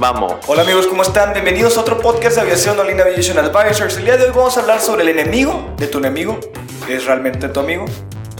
Vamos. 0.00 0.32
Hola 0.46 0.62
amigos, 0.62 0.86
¿cómo 0.86 1.02
están? 1.02 1.34
Bienvenidos 1.34 1.76
a 1.76 1.82
otro 1.82 2.00
podcast 2.00 2.36
de 2.36 2.40
aviación 2.40 2.78
Olin 2.78 2.98
Aviation 3.02 3.36
Advisors. 3.36 3.98
El 3.98 4.06
día 4.06 4.16
de 4.16 4.24
hoy 4.24 4.30
vamos 4.34 4.56
a 4.56 4.60
hablar 4.60 4.80
sobre 4.80 5.02
el 5.02 5.10
enemigo 5.10 5.74
de 5.76 5.88
tu 5.88 5.98
enemigo, 5.98 6.40
que 6.86 6.96
es 6.96 7.04
realmente 7.04 7.50
tu 7.50 7.60
amigo. 7.60 7.84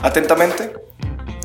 Atentamente, 0.02 0.72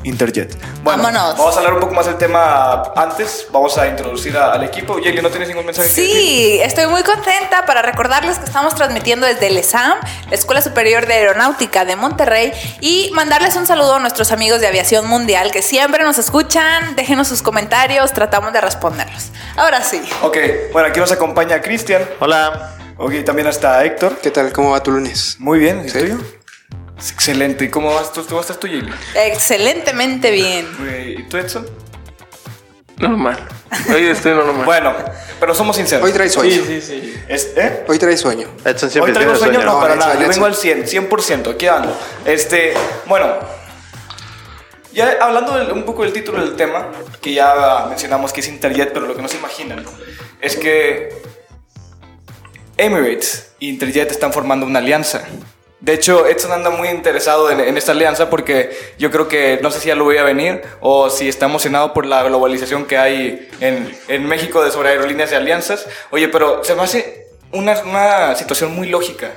Interjet. 0.06 0.56
Bueno, 0.82 1.02
Vámonos. 1.02 1.36
vamos 1.36 1.54
a 1.54 1.58
hablar 1.58 1.74
un 1.74 1.80
poco 1.80 1.94
más 1.94 2.06
del 2.06 2.16
tema 2.16 2.92
antes. 2.94 3.46
Vamos 3.50 3.76
a 3.76 3.88
introducir 3.88 4.36
a- 4.36 4.52
al 4.52 4.62
equipo. 4.64 4.98
Yeli, 4.98 5.20
¿no 5.20 5.30
tienes 5.30 5.48
ningún 5.48 5.66
mensaje 5.66 5.88
que? 5.88 5.94
Sí, 5.94 6.60
estoy 6.62 6.86
muy 6.86 7.02
contenta 7.02 7.66
para 7.66 7.82
recordarles 7.82 8.38
que 8.38 8.44
estamos 8.44 8.74
transmitiendo 8.76 9.26
desde 9.26 9.48
el 9.48 9.56
ESAM, 9.56 9.98
la 10.30 10.34
Escuela 10.34 10.62
Superior 10.62 11.06
de 11.06 11.14
Aeronáutica 11.14 11.84
de 11.84 11.96
Monterrey, 11.96 12.52
y 12.80 13.10
mandarles 13.14 13.56
un 13.56 13.66
saludo 13.66 13.96
a 13.96 13.98
nuestros 13.98 14.30
amigos 14.30 14.60
de 14.60 14.68
Aviación 14.68 15.06
Mundial 15.08 15.50
que 15.50 15.60
siempre 15.62 16.04
nos 16.04 16.18
escuchan. 16.18 16.94
Déjenos 16.94 17.26
sus 17.28 17.42
comentarios, 17.42 18.12
tratamos 18.12 18.52
de 18.52 18.60
responderlos. 18.60 19.30
Ahora 19.56 19.82
sí. 19.82 20.00
Ok, 20.22 20.36
bueno, 20.72 20.88
aquí 20.88 21.00
nos 21.00 21.10
acompaña 21.10 21.60
Cristian. 21.60 22.02
Hola. 22.20 22.72
Ok, 22.98 23.12
también 23.24 23.48
está 23.48 23.84
Héctor. 23.84 24.18
¿Qué 24.22 24.30
tal? 24.30 24.52
¿Cómo 24.52 24.70
va 24.70 24.82
tu 24.82 24.90
lunes? 24.90 25.36
Muy 25.38 25.58
bien, 25.58 25.82
¿y 25.84 25.88
Sí. 25.90 25.98
tuyo? 25.98 26.18
Es 26.98 27.12
Excelente. 27.12 27.64
¿Y 27.66 27.68
cómo 27.70 27.94
vas 27.94 28.12
tú? 28.12 28.24
¿Cómo 28.26 28.40
estás 28.40 28.58
tú, 28.58 28.66
Yeli? 28.66 28.90
Excelentemente 29.14 30.30
bien. 30.30 30.66
¿Y 31.18 31.22
tú, 31.24 31.36
Edson? 31.36 31.66
Normal. 32.98 33.36
Hoy 33.94 34.06
estoy 34.06 34.32
normal. 34.32 34.64
Bueno, 34.64 34.94
pero 35.38 35.54
somos 35.54 35.76
sinceros. 35.76 36.04
Hoy 36.06 36.12
traes 36.12 36.32
sueño. 36.32 36.62
Sí, 36.66 36.80
sí, 36.80 37.00
sí. 37.02 37.14
¿Eh? 37.28 37.84
Hoy 37.86 37.98
traes 37.98 38.20
sueño. 38.20 38.48
Edson 38.64 38.86
Hoy 38.88 38.92
siempre 38.92 39.12
traigo 39.12 39.32
tiene 39.32 39.38
sueño, 39.38 39.60
sueño. 39.60 39.72
no, 39.74 39.80
para 39.80 39.94
No, 39.94 40.00
nada. 40.00 40.12
Edson, 40.14 40.22
Yo 40.24 40.28
vengo 40.30 40.46
Edson. 40.46 40.70
al 40.70 40.86
100, 40.86 41.08
100%. 41.10 41.50
Aquí 41.50 41.66
ando. 41.66 41.94
Este, 42.24 42.72
bueno, 43.04 43.34
ya 44.94 45.18
hablando 45.20 45.58
del- 45.58 45.72
un 45.72 45.82
poco 45.84 46.04
del 46.04 46.14
título 46.14 46.40
del 46.40 46.56
tema, 46.56 46.90
que 47.20 47.34
ya 47.34 47.84
mencionamos 47.90 48.32
que 48.32 48.40
es 48.40 48.48
Interjet, 48.48 48.94
pero 48.94 49.06
lo 49.06 49.14
que 49.14 49.20
no 49.20 49.28
se 49.28 49.36
imaginan 49.36 49.84
es 50.40 50.56
que 50.56 51.10
Emirates 52.78 53.50
e 53.60 53.66
Interjet 53.66 54.10
están 54.10 54.32
formando 54.32 54.64
una 54.64 54.78
alianza. 54.78 55.24
De 55.80 55.92
hecho, 55.92 56.26
Edson 56.26 56.52
anda 56.52 56.70
muy 56.70 56.88
interesado 56.88 57.50
en, 57.50 57.60
en 57.60 57.76
esta 57.76 57.92
alianza 57.92 58.30
porque 58.30 58.70
yo 58.98 59.10
creo 59.10 59.28
que 59.28 59.58
no 59.62 59.70
sé 59.70 59.80
si 59.80 59.88
ya 59.88 59.94
lo 59.94 60.04
voy 60.04 60.16
a 60.16 60.24
venir 60.24 60.62
o 60.80 61.10
si 61.10 61.28
está 61.28 61.46
emocionado 61.46 61.92
por 61.92 62.06
la 62.06 62.22
globalización 62.22 62.86
que 62.86 62.96
hay 62.96 63.48
en, 63.60 63.94
en 64.08 64.26
México 64.26 64.64
de 64.64 64.70
sobre 64.70 64.90
aerolíneas 64.90 65.30
de 65.30 65.36
alianzas. 65.36 65.86
Oye, 66.10 66.28
pero 66.28 66.64
se 66.64 66.74
me 66.74 66.82
hace 66.82 67.26
una, 67.52 67.78
una 67.82 68.34
situación 68.36 68.74
muy 68.74 68.88
lógica. 68.88 69.30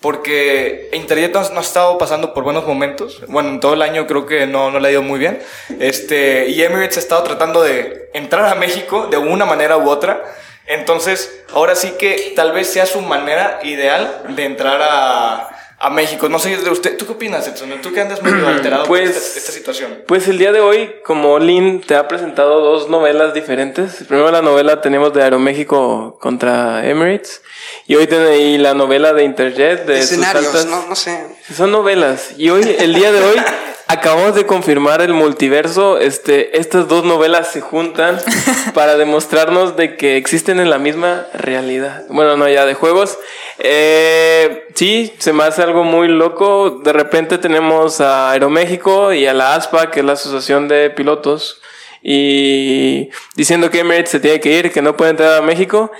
Porque 0.00 0.90
Interjet 0.92 1.34
no, 1.34 1.48
no 1.50 1.58
ha 1.58 1.62
estado 1.62 1.98
pasando 1.98 2.32
por 2.32 2.44
buenos 2.44 2.66
momentos. 2.66 3.22
Bueno, 3.26 3.48
en 3.50 3.60
todo 3.60 3.74
el 3.74 3.82
año 3.82 4.06
creo 4.06 4.26
que 4.26 4.46
no, 4.46 4.70
no 4.70 4.78
le 4.78 4.88
ha 4.88 4.92
ido 4.92 5.02
muy 5.02 5.18
bien. 5.18 5.40
Este, 5.80 6.48
y 6.48 6.62
Emirates 6.62 6.98
ha 6.98 7.00
estado 7.00 7.22
tratando 7.24 7.62
de 7.62 8.08
entrar 8.14 8.46
a 8.46 8.54
México 8.54 9.08
de 9.10 9.16
una 9.16 9.44
manera 9.44 9.76
u 9.76 9.88
otra. 9.88 10.24
Entonces, 10.66 11.42
ahora 11.52 11.74
sí 11.74 11.94
que 11.98 12.32
tal 12.36 12.52
vez 12.52 12.70
sea 12.70 12.86
su 12.86 13.00
manera 13.00 13.58
ideal 13.64 14.22
de 14.28 14.44
entrar 14.44 14.80
a, 14.82 15.57
a 15.80 15.90
México. 15.90 16.28
No 16.28 16.38
sé 16.38 16.56
de 16.56 16.70
usted. 16.70 16.96
¿Tú 16.96 17.06
qué 17.06 17.12
opinas, 17.12 17.46
Edson? 17.46 17.70
¿Tú 17.82 17.92
que 17.92 18.00
andas 18.00 18.22
medio 18.22 18.46
alterado 18.48 18.82
por 18.84 18.98
Pues- 18.98 19.16
esta, 19.16 19.38
esta 19.38 19.52
situación? 19.52 20.02
Pues 20.06 20.26
el 20.28 20.38
día 20.38 20.50
de 20.52 20.60
hoy, 20.60 20.90
como 21.04 21.38
Lynn 21.38 21.80
te 21.80 21.94
ha 21.94 22.08
presentado 22.08 22.60
dos 22.60 22.88
novelas 22.88 23.34
diferentes. 23.34 24.04
Primero 24.08 24.30
la 24.30 24.42
novela 24.42 24.80
tenemos 24.80 25.12
de 25.14 25.22
Aeroméxico 25.22 26.18
contra 26.20 26.86
Emirates. 26.88 27.42
Y 27.86 27.94
hoy 27.96 28.06
tenéis 28.06 28.60
la 28.60 28.74
novela 28.74 29.12
de 29.12 29.24
Interjet 29.24 29.86
de 29.86 30.02
sus 30.02 30.12
Escenarios, 30.12 30.46
altas- 30.54 30.66
no, 30.66 30.86
no 30.86 30.96
sé. 30.96 31.24
Son 31.54 31.70
novelas. 31.70 32.32
Y 32.36 32.50
hoy, 32.50 32.76
el 32.78 32.94
día 32.94 33.12
de 33.12 33.22
hoy, 33.22 33.36
acabamos 33.88 34.34
de 34.34 34.46
confirmar 34.46 35.00
el 35.00 35.14
multiverso. 35.14 35.98
Este, 35.98 36.58
estas 36.58 36.86
dos 36.88 37.04
novelas 37.04 37.50
se 37.50 37.60
juntan 37.60 38.18
para 38.74 38.96
demostrarnos 38.96 39.76
de 39.76 39.96
que 39.96 40.16
existen 40.16 40.60
en 40.60 40.70
la 40.70 40.78
misma 40.78 41.26
realidad. 41.34 42.04
Bueno, 42.10 42.36
no, 42.36 42.48
ya 42.48 42.66
de 42.66 42.74
juegos. 42.74 43.18
Eh, 43.58 44.68
sí, 44.74 45.12
se 45.18 45.32
me 45.32 45.44
hace 45.44 45.62
algo 45.62 45.82
muy 45.82 46.06
loco. 46.06 46.80
De 46.84 46.92
repente 46.92 47.38
tenemos 47.38 48.00
a 48.00 48.30
Aeroméxico 48.30 49.12
y 49.12 49.26
a 49.26 49.34
la 49.34 49.54
ASPA, 49.54 49.90
que 49.90 50.00
es 50.00 50.06
la 50.06 50.12
Asociación 50.12 50.68
de 50.68 50.90
Pilotos, 50.90 51.60
y 52.02 53.08
diciendo 53.34 53.70
que 53.70 53.80
Emirates 53.80 54.10
se 54.10 54.20
tiene 54.20 54.38
que 54.38 54.52
ir, 54.52 54.70
que 54.70 54.82
no 54.82 54.96
puede 54.96 55.12
entrar 55.12 55.34
a 55.34 55.42
México. 55.42 55.90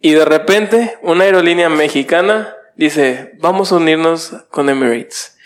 Y 0.00 0.12
de 0.12 0.24
repente, 0.24 0.98
una 1.02 1.24
aerolínea 1.24 1.68
mexicana 1.68 2.54
dice, 2.76 3.32
vamos 3.38 3.72
a 3.72 3.76
unirnos 3.76 4.34
con 4.50 4.68
Emirates. 4.68 5.37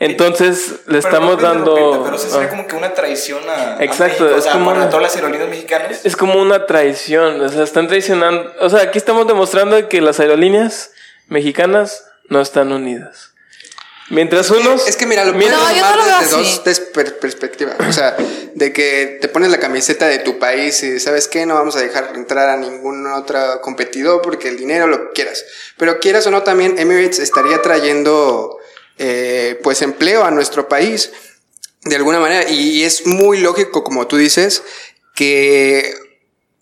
Entonces, 0.00 0.70
le 0.70 0.76
Pero 0.86 0.98
estamos 0.98 1.36
no 1.36 1.42
dando... 1.42 1.70
interrumpiendo, 1.72 2.04
Pero 2.04 2.16
eso 2.16 2.30
sería 2.30 2.46
ah. 2.46 2.50
como 2.50 2.66
que 2.68 2.76
una 2.76 2.94
traición 2.94 3.42
a, 3.48 3.78
a 3.78 3.84
Exacto, 3.84 4.24
México, 4.24 4.26
es 4.26 4.36
o 4.38 4.42
sea, 4.42 4.52
como 4.52 4.66
para 4.66 4.80
una- 4.82 4.90
todas 4.90 5.02
las 5.02 5.16
aerolíneas 5.16 5.48
mexicanas. 5.50 6.00
Es 6.04 6.16
como 6.16 6.40
una 6.40 6.66
traición, 6.66 7.40
o 7.40 7.48
sea, 7.48 7.64
están 7.64 7.88
traicionando, 7.88 8.52
o 8.60 8.70
sea, 8.70 8.82
aquí 8.82 8.98
estamos 8.98 9.26
demostrando 9.26 9.88
que 9.88 10.00
las 10.00 10.20
aerolíneas 10.20 10.92
mexicanas 11.28 12.04
no 12.28 12.40
están 12.40 12.72
unidas. 12.72 13.32
Mientras 14.10 14.50
unos... 14.50 14.88
Es 14.88 14.96
que 14.96 15.04
mira, 15.04 15.22
lo 15.24 15.34
mientras- 15.34 15.60
No, 15.60 15.68
yo 15.70 15.82
no 15.82 15.88
tomar 15.90 15.96
lo 15.98 16.04
veo 16.04 16.18
desde 16.20 16.36
así. 16.40 16.60
dos 16.64 16.80
per- 16.80 17.18
perspectivas. 17.18 17.76
O 17.86 17.92
sea, 17.92 18.16
de 18.54 18.72
que 18.72 19.18
te 19.20 19.28
pones 19.28 19.50
la 19.50 19.58
camiseta 19.58 20.06
de 20.06 20.18
tu 20.20 20.38
país 20.38 20.82
y 20.82 20.98
sabes 20.98 21.28
qué, 21.28 21.44
no 21.44 21.54
vamos 21.56 21.76
a 21.76 21.80
dejar 21.80 22.12
entrar 22.14 22.48
a 22.48 22.56
ningún 22.56 23.06
otro 23.12 23.60
competidor 23.60 24.22
porque 24.22 24.48
el 24.48 24.56
dinero 24.56 24.86
lo 24.86 25.08
que 25.08 25.12
quieras. 25.14 25.44
Pero 25.76 25.98
quieras 26.00 26.26
o 26.26 26.30
no, 26.30 26.42
también 26.42 26.78
Emirates 26.78 27.18
estaría 27.18 27.60
trayendo 27.60 28.56
eh, 28.98 29.58
pues 29.62 29.82
empleo 29.82 30.24
a 30.24 30.30
nuestro 30.30 30.68
país 30.68 31.10
de 31.84 31.96
alguna 31.96 32.20
manera. 32.20 32.50
Y, 32.50 32.82
es 32.82 33.06
muy 33.06 33.38
lógico, 33.38 33.84
como 33.84 34.06
tú 34.06 34.16
dices, 34.16 34.62
que 35.14 35.94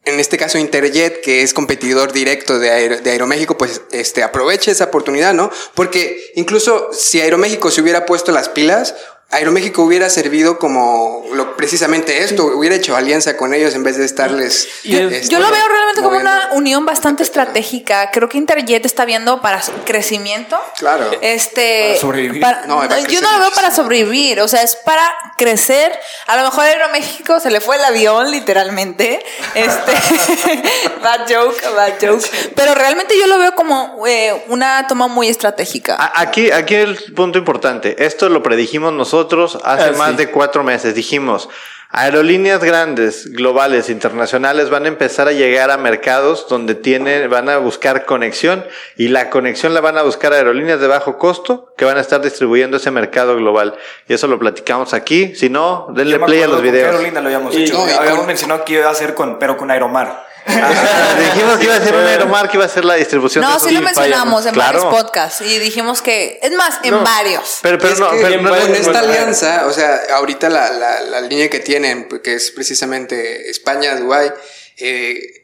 en 0.04 0.20
este 0.20 0.38
caso 0.38 0.58
Interjet, 0.58 1.20
que 1.20 1.42
es 1.42 1.52
competidor 1.52 2.12
directo 2.12 2.58
de, 2.58 3.00
de 3.00 3.10
Aeroméxico, 3.10 3.58
pues 3.58 3.82
este, 3.90 4.22
aproveche 4.22 4.70
esa 4.70 4.84
oportunidad, 4.84 5.34
¿no? 5.34 5.50
Porque 5.74 6.32
incluso 6.36 6.90
si 6.92 7.20
Aeroméxico 7.20 7.70
se 7.70 7.80
hubiera 7.80 8.06
puesto 8.06 8.30
las 8.30 8.48
pilas, 8.48 8.94
Aeroméxico 9.28 9.82
hubiera 9.82 10.08
servido 10.08 10.56
como 10.58 11.24
lo, 11.32 11.56
precisamente 11.56 12.22
esto, 12.22 12.44
hubiera 12.46 12.76
hecho 12.76 12.94
alianza 12.94 13.36
con 13.36 13.54
ellos 13.54 13.74
en 13.74 13.82
vez 13.82 13.96
de 13.96 14.04
estarles... 14.04 14.68
Este, 14.84 15.28
Yo 15.28 15.40
lo 15.40 15.50
veo 15.50 15.66
realmente 15.68 16.00
como 16.00 16.16
una 16.16 16.50
unión 16.52 16.86
bastante 16.86 17.24
estratégica. 17.24 18.12
Creo 18.12 18.28
que 18.28 18.38
Interjet 18.38 18.86
está 18.86 19.04
viendo 19.04 19.40
para 19.42 19.62
su 19.62 19.72
crecimiento. 19.84 20.56
Claro. 20.78 21.10
Este, 21.22 21.86
Para 21.88 22.00
sobrevivir. 22.00 22.40
para- 22.40 22.66
No, 22.66 22.86
yo 23.08 23.20
no 23.20 23.32
lo 23.32 23.38
veo 23.40 23.50
para 23.50 23.72
sobrevivir, 23.72 24.40
o 24.40 24.46
sea, 24.46 24.62
es 24.62 24.76
para 24.76 25.02
crecer. 25.36 25.92
A 26.28 26.36
lo 26.36 26.44
mejor 26.44 26.64
Aeroméxico 26.64 27.40
se 27.40 27.50
le 27.50 27.60
fue 27.60 27.76
el 27.76 27.84
avión, 27.84 28.30
literalmente. 28.30 29.24
Este, 29.56 29.92
bad 31.02 31.22
joke, 31.28 31.60
bad 31.74 31.94
joke. 32.00 32.24
Pero 32.54 32.74
realmente 32.74 33.18
yo 33.18 33.26
lo 33.26 33.38
veo 33.38 33.54
como 33.54 34.06
eh, 34.06 34.44
una 34.48 34.86
toma 34.86 35.08
muy 35.08 35.28
estratégica. 35.28 35.96
Aquí, 36.14 36.50
aquí 36.52 36.74
el 36.76 36.96
punto 37.14 37.38
importante. 37.38 38.04
Esto 38.04 38.28
lo 38.28 38.42
predijimos 38.42 38.92
nosotros 38.92 39.15
hace 39.64 39.90
Ah, 39.90 39.92
más 39.96 40.10
sí. 40.10 40.16
de 40.16 40.30
cuatro 40.30 40.62
meses. 40.64 40.94
Dijimos, 40.94 41.48
aerolíneas 41.90 42.62
grandes, 42.62 43.32
globales, 43.32 43.88
internacionales 43.88 44.70
van 44.70 44.84
a 44.84 44.88
empezar 44.88 45.28
a 45.28 45.32
llegar 45.32 45.70
a 45.70 45.76
mercados 45.78 46.46
donde 46.48 46.74
tienen, 46.74 47.30
van 47.30 47.48
a 47.48 47.58
buscar 47.58 48.04
conexión 48.04 48.64
y 48.96 49.08
la 49.08 49.30
conexión 49.30 49.72
la 49.72 49.80
van 49.80 49.96
a 49.96 50.02
buscar 50.02 50.32
aerolíneas 50.32 50.80
de 50.80 50.88
bajo 50.88 51.16
costo 51.16 51.72
que 51.76 51.84
van 51.84 51.96
a 51.96 52.00
estar 52.00 52.20
distribuyendo 52.20 52.76
ese 52.76 52.90
mercado 52.90 53.36
global. 53.36 53.76
Y 54.08 54.14
eso 54.14 54.26
lo 54.26 54.38
platicamos 54.38 54.92
aquí. 54.94 55.34
Si 55.36 55.48
no, 55.48 55.86
denle 55.94 56.18
play 56.18 56.42
a 56.42 56.48
los 56.48 56.60
videos. 56.60 56.90
aerolínea 56.90 57.20
lo 57.20 57.28
habíamos 57.28 57.54
Y- 57.54 57.62
hecho. 57.64 57.74
No, 57.74 57.82
habíamos 57.84 58.18
con- 58.18 58.26
mencionado 58.26 58.64
que 58.64 58.74
iba 58.74 58.86
a 58.86 58.90
hacer 58.90 59.14
con, 59.14 59.38
pero 59.38 59.56
con 59.56 59.70
Aeromar. 59.70 60.25
Ah, 60.46 61.14
dijimos 61.34 61.58
que 61.58 61.64
iba 61.64 61.74
a 61.74 61.80
ser 61.84 61.94
un 61.94 62.04
Aeromar, 62.06 62.48
que 62.48 62.56
iba 62.56 62.64
a 62.64 62.68
ser 62.68 62.84
la 62.84 62.94
distribución 62.94 63.42
de 63.42 63.50
No, 63.50 63.56
esos 63.56 63.68
sí 63.68 63.74
lo 63.74 63.82
mencionamos 63.82 64.46
en 64.46 64.54
Claro. 64.54 64.84
varios 64.84 65.02
podcasts 65.02 65.40
y 65.42 65.58
dijimos 65.58 66.02
que, 66.02 66.38
es 66.42 66.52
más, 66.52 66.78
en 66.84 66.92
No. 66.92 67.02
varios. 67.02 67.58
Pero, 67.62 67.78
pero 67.78 67.92
Es 67.94 68.00
no, 68.00 68.10
pero 68.10 68.40
no- 68.42 68.50
con 68.50 68.74
esta 68.74 68.98
alianza, 69.00 69.66
o 69.66 69.72
sea, 69.72 70.00
ahorita 70.14 70.48
la, 70.48 70.70
la, 70.70 71.00
la 71.00 71.20
línea 71.22 71.50
que 71.50 71.60
tienen, 71.60 72.08
que 72.22 72.34
es 72.34 72.50
precisamente 72.52 73.50
España, 73.50 73.96
Dubái, 73.96 74.30
eh, 74.78 75.35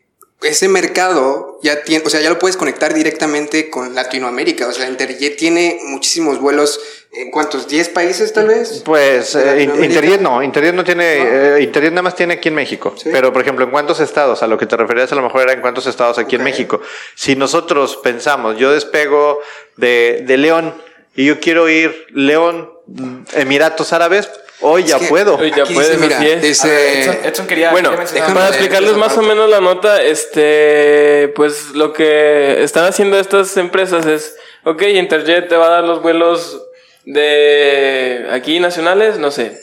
ese 0.43 0.69
mercado 0.69 1.59
ya 1.63 1.83
tiene, 1.83 2.05
o 2.05 2.11
sea, 2.11 2.21
ya 2.21 2.31
lo 2.31 2.39
puedes 2.39 2.57
conectar 2.57 2.95
directamente 2.95 3.71
con 3.71 3.95
Latinoamérica. 3.95 4.67
O 4.67 4.73
sea, 4.73 4.89
Interjet 4.89 5.37
tiene 5.37 5.79
muchísimos 5.85 6.39
vuelos 6.41 6.81
en 7.13 7.31
cuántos, 7.31 7.69
10 7.69 7.91
países 7.91 8.33
tal 8.33 8.49
vez. 8.49 8.83
Pues 8.85 9.35
¿De 9.35 9.63
eh? 9.63 9.63
Interjet 9.65 10.21
no, 10.21 10.43
Interjet 10.43 10.75
no 10.75 10.85
tiene, 10.85 11.57
eh, 11.57 11.63
Interjet 11.63 11.93
nada 11.93 12.03
más 12.03 12.17
tiene 12.17 12.35
aquí 12.35 12.49
en 12.49 12.55
México. 12.55 12.95
Sí. 12.97 13.11
Pero 13.13 13.33
por 13.33 13.43
ejemplo, 13.43 13.65
¿en 13.65 13.71
cuántos 13.71 14.01
estados? 14.01 14.43
A 14.43 14.47
lo 14.47 14.59
que 14.59 14.67
te 14.67 14.77
referías 14.77 15.13
a 15.13 15.15
lo 15.15 15.23
mejor 15.23 15.43
era 15.43 15.53
en 15.53 15.61
cuántos 15.61 15.87
estados 15.87 16.19
aquí 16.19 16.37
en. 16.37 16.43
México. 16.43 16.81
Si 17.15 17.37
nosotros 17.37 17.99
pensamos, 18.03 18.59
yo 18.59 18.73
despego 18.73 19.41
de, 19.77 20.25
de 20.27 20.37
León 20.37 20.75
y 21.15 21.27
yo 21.27 21.41
quiero 21.41 21.69
ir 21.69 22.07
León, 22.11 22.71
Emiratos 23.35 23.93
Árabes, 23.93 24.29
hoy 24.63 24.85
ya 24.85 24.97
Es 24.97 25.03
que 25.03 25.09
puedo. 25.09 25.37
Hoy 25.37 25.51
ya 25.55 25.65
puedes, 25.65 25.99
mira, 25.99 26.17
así 26.19 26.29
es. 26.31 26.43
dice- 26.43 26.67
A 26.69 26.71
ver, 26.71 26.99
Edson, 26.99 27.19
Edson 27.25 27.47
quería, 27.47 27.71
Bueno, 27.71 27.91
quería 27.91 28.27
para 28.35 28.49
explicarles 28.49 28.97
más 28.97 29.17
o 29.19 29.23
menos 29.23 29.49
la 29.51 29.61
nota, 29.61 30.03
este, 30.03 31.33
pues 31.37 31.71
lo 31.75 31.93
que 31.93 32.63
están 32.63 32.85
haciendo 32.87 33.19
estas 33.19 33.57
empresas 33.57 34.07
es, 34.07 34.37
ok, 34.65 34.83
Interjet 34.83 35.49
te 35.49 35.57
va 35.57 35.67
a 35.67 35.71
dar 35.71 35.85
los 35.85 36.03
vuelos 36.03 36.63
de 37.05 38.27
aquí 38.33 38.61
nacionales, 38.61 39.19
no 39.19 39.31
sé, 39.31 39.59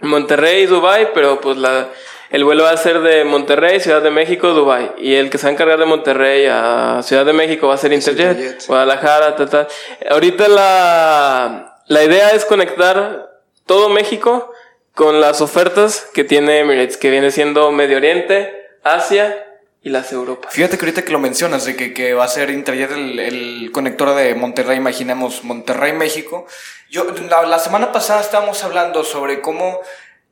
Monterrey, 0.00 0.66
Dubai, 0.66 1.12
pero 1.14 1.40
pues 1.40 1.56
la, 1.56 1.88
el 2.30 2.44
vuelo 2.44 2.64
va 2.64 2.70
a 2.70 2.76
ser 2.76 3.00
de 3.00 3.24
Monterrey, 3.24 3.80
Ciudad 3.80 4.02
de 4.02 4.10
México, 4.10 4.48
Dubai, 4.48 4.92
y 4.98 5.14
el 5.14 5.30
que 5.30 5.38
se 5.38 5.44
va 5.44 5.50
a 5.50 5.52
encargar 5.52 5.78
de 5.78 5.84
Monterrey 5.86 6.46
a 6.50 7.00
Ciudad 7.02 7.24
de 7.26 7.32
México 7.32 7.68
va 7.68 7.74
a 7.74 7.78
ser 7.78 7.92
Interjet. 7.92 8.66
Guadalajara, 8.66 9.36
ta, 9.36 9.46
ta. 9.46 9.68
Ahorita 10.10 10.48
la, 10.48 11.76
la 11.86 12.04
idea 12.04 12.30
es 12.30 12.44
conectar 12.44 13.29
todo 13.70 13.88
México 13.88 14.52
con 14.96 15.20
las 15.20 15.40
ofertas 15.40 16.08
que 16.12 16.24
tiene 16.24 16.58
Emirates, 16.58 16.96
que 16.96 17.08
viene 17.08 17.30
siendo 17.30 17.70
Medio 17.70 17.98
Oriente, 17.98 18.66
Asia 18.82 19.46
y 19.80 19.90
las 19.90 20.10
Europas. 20.10 20.52
Fíjate 20.52 20.76
que 20.76 20.86
ahorita 20.86 21.04
que 21.04 21.12
lo 21.12 21.20
mencionas, 21.20 21.64
de 21.64 21.76
que, 21.76 21.94
que 21.94 22.12
va 22.12 22.24
a 22.24 22.28
ser 22.28 22.50
Interjet 22.50 22.90
el, 22.90 23.20
el 23.20 23.70
conector 23.70 24.16
de 24.16 24.34
Monterrey, 24.34 24.76
imaginemos 24.76 25.44
Monterrey, 25.44 25.92
México. 25.92 26.48
Yo, 26.90 27.06
la, 27.28 27.42
la 27.42 27.60
semana 27.60 27.92
pasada 27.92 28.20
estábamos 28.22 28.64
hablando 28.64 29.04
sobre 29.04 29.40
cómo 29.40 29.78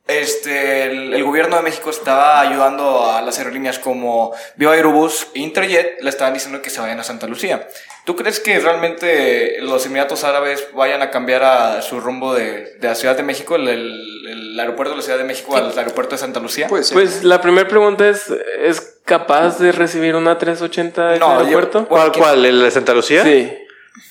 este, 0.09 0.83
el, 0.83 1.13
el 1.13 1.23
gobierno 1.23 1.55
de 1.55 1.61
México 1.61 1.89
estaba 1.89 2.41
ayudando 2.41 3.09
a 3.11 3.21
las 3.21 3.37
aerolíneas 3.37 3.79
como 3.79 4.33
Viva 4.55 4.73
Aerobús 4.73 5.27
e 5.35 5.39
Interjet, 5.39 6.01
le 6.01 6.09
estaban 6.09 6.33
diciendo 6.33 6.61
que 6.61 6.69
se 6.69 6.81
vayan 6.81 6.99
a 6.99 7.03
Santa 7.03 7.27
Lucía. 7.27 7.67
¿Tú 8.05 8.15
crees 8.15 8.39
que 8.39 8.59
realmente 8.59 9.57
los 9.61 9.85
Emiratos 9.85 10.23
Árabes 10.23 10.67
vayan 10.73 11.01
a 11.03 11.11
cambiar 11.11 11.43
a 11.43 11.81
su 11.81 11.99
rumbo 11.99 12.33
de, 12.33 12.75
de 12.79 12.87
la 12.87 12.95
Ciudad 12.95 13.15
de 13.15 13.23
México, 13.23 13.55
el, 13.55 13.67
el- 13.67 14.15
el 14.29 14.59
aeropuerto 14.59 14.91
de 14.91 14.97
la 14.97 15.03
Ciudad 15.03 15.17
de 15.17 15.23
México 15.23 15.55
al 15.55 15.77
aeropuerto 15.77 16.15
de 16.15 16.19
Santa 16.19 16.39
Lucía? 16.39 16.67
Puede 16.67 16.83
ser. 16.83 16.93
Pues 16.95 17.23
la 17.23 17.39
primera 17.41 17.67
pregunta 17.67 18.07
es, 18.09 18.25
¿es 18.61 18.97
capaz 19.05 19.57
de 19.59 19.71
recibir 19.71 20.15
una 20.15 20.37
380 20.37 21.13
en 21.15 21.19
No, 21.19 21.27
el 21.27 21.37
yo- 21.37 21.39
aeropuerto? 21.45 21.87
¿Cuál, 21.87 22.11
cuál? 22.11 22.45
¿El 22.45 22.61
de 22.61 22.69
Santa 22.71 22.93
Lucía? 22.93 23.23
Sí. 23.23 23.51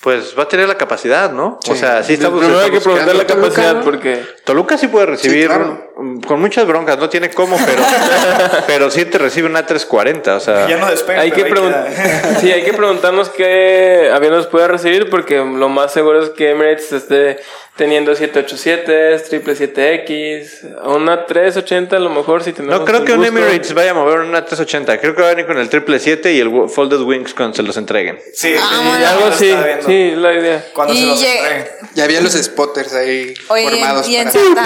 Pues 0.01 0.33
va 0.37 0.43
a 0.43 0.47
tener 0.47 0.67
la 0.67 0.75
capacidad, 0.77 1.31
¿no? 1.31 1.59
Sí. 1.63 1.71
O 1.71 1.75
sea, 1.75 2.03
sí 2.03 2.13
estamos. 2.13 2.39
Primero 2.39 2.59
hay 2.61 2.71
que 2.71 2.79
preguntar 2.79 3.07
la 3.15 3.23
buscando- 3.23 3.43
capacidad 3.47 3.75
¿no? 3.75 3.81
porque... 3.83 4.23
Toluca 4.45 4.77
sí 4.77 4.87
puede 4.87 5.07
recibir 5.07 5.41
Sí, 5.43 5.47
claro. 5.47 5.91
con 6.25 6.39
muchas 6.39 6.65
broncas, 6.65 6.97
no 6.97 7.09
tiene 7.09 7.29
cómo, 7.31 7.57
pero, 7.65 7.83
pero 8.67 8.89
sí 8.91 9.05
te 9.05 9.17
recibe 9.17 9.47
una 9.47 9.65
340, 9.65 10.35
o 10.35 10.39
sea. 10.39 10.67
Ya 10.67 10.77
no 10.77 10.89
despega. 10.89 11.21
Hay 11.21 11.31
que, 11.31 11.43
queda. 11.43 11.87
sí, 12.39 12.51
hay 12.51 12.63
que 12.63 12.73
preguntarnos 12.73 13.29
qué 13.29 14.09
avión 14.13 14.33
nos 14.33 14.47
puede 14.47 14.67
recibir 14.67 15.09
porque 15.09 15.37
lo 15.37 15.69
más 15.69 15.91
seguro 15.93 16.23
es 16.23 16.29
que 16.31 16.51
Emirates 16.51 16.91
esté 16.93 17.39
teniendo 17.75 18.13
787, 18.13 19.15
777X, 19.15 20.77
a 20.83 20.89
una 20.89 21.25
380 21.25 21.95
a 21.95 21.99
lo 21.99 22.09
mejor 22.09 22.43
si 22.43 22.51
tenemos 22.53 22.77
No 22.79 22.85
creo 22.85 23.05
que 23.05 23.13
un 23.13 23.19
gusto. 23.19 23.37
Emirates 23.37 23.73
vaya 23.73 23.91
a 23.91 23.93
mover 23.93 24.19
una 24.19 24.43
380. 24.45 24.99
Creo 24.99 25.15
que 25.15 25.21
va 25.21 25.27
a 25.29 25.31
venir 25.31 25.45
con 25.45 25.57
el 25.57 25.65
777 25.69 26.33
y 26.33 26.39
el 26.39 26.69
Folded 26.69 27.01
Wings 27.01 27.33
cuando 27.33 27.55
se 27.55 27.63
los 27.63 27.77
entreguen. 27.77 28.19
Sí, 28.33 28.53
Ah. 28.59 28.97
Y 28.99 29.03
algo 29.03 29.25
así, 29.27 29.49
viendo. 29.75 29.87
sí, 29.87 30.09
es 30.11 30.17
la 30.17 30.33
idea. 30.33 30.65
Cuando 30.73 30.93
se 30.93 31.05
los 31.05 31.23
entreguen. 31.23 31.67
Ya 31.95 32.03
había 32.03 32.21
los 32.21 32.33
spotters 32.33 32.93
ahí 32.93 33.33
Oye, 33.49 33.63
y 33.63 33.65
en- 33.65 33.71
formados 33.71 34.07
y 34.09 34.15
en, 34.17 34.27
para... 34.29 34.39
Santa, 34.39 34.63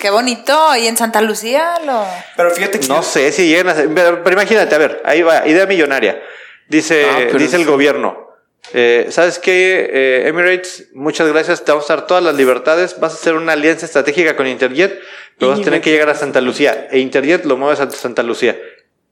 qué 0.00 0.10
bonito, 0.10 0.76
y 0.76 0.86
en 0.86 0.96
Santa 0.96 1.20
Lucía 1.22 1.74
lo... 1.86 2.04
Pero 2.36 2.50
fíjate 2.50 2.80
que 2.80 2.88
No 2.88 3.02
sé 3.02 3.32
si 3.32 3.48
llegan 3.48 3.68
a 3.68 3.74
Pero, 3.74 4.22
pero 4.22 4.34
imagínate, 4.34 4.74
a 4.74 4.78
ver, 4.78 5.00
ahí 5.04 5.22
va, 5.22 5.46
idea 5.48 5.66
millonaria. 5.66 6.22
Dice, 6.68 7.06
Ah, 7.08 7.20
dice 7.38 7.56
el 7.56 7.62
sí. 7.62 7.68
gobierno. 7.68 8.28
eh, 8.74 9.06
¿Sabes 9.10 9.38
qué, 9.38 9.88
eh, 9.92 10.28
Emirates? 10.28 10.88
Muchas 10.92 11.26
gracias, 11.28 11.64
te 11.64 11.72
vamos 11.72 11.88
a 11.90 11.96
dar 11.96 12.06
todas 12.06 12.22
las 12.22 12.34
libertades. 12.34 13.00
Vas 13.00 13.12
a 13.12 13.16
hacer 13.16 13.34
una 13.34 13.52
alianza 13.54 13.86
estratégica 13.86 14.36
con 14.36 14.46
Interjet, 14.46 15.00
pero 15.38 15.50
vas 15.52 15.60
a 15.60 15.62
tener 15.62 15.80
que 15.80 15.90
llegar 15.90 16.10
a 16.10 16.14
Santa 16.14 16.40
Lucía. 16.42 16.88
E 16.90 16.98
Interjet 16.98 17.44
lo 17.46 17.56
mueves 17.56 17.80
a 17.80 17.90
Santa 17.90 18.22
Lucía. 18.22 18.58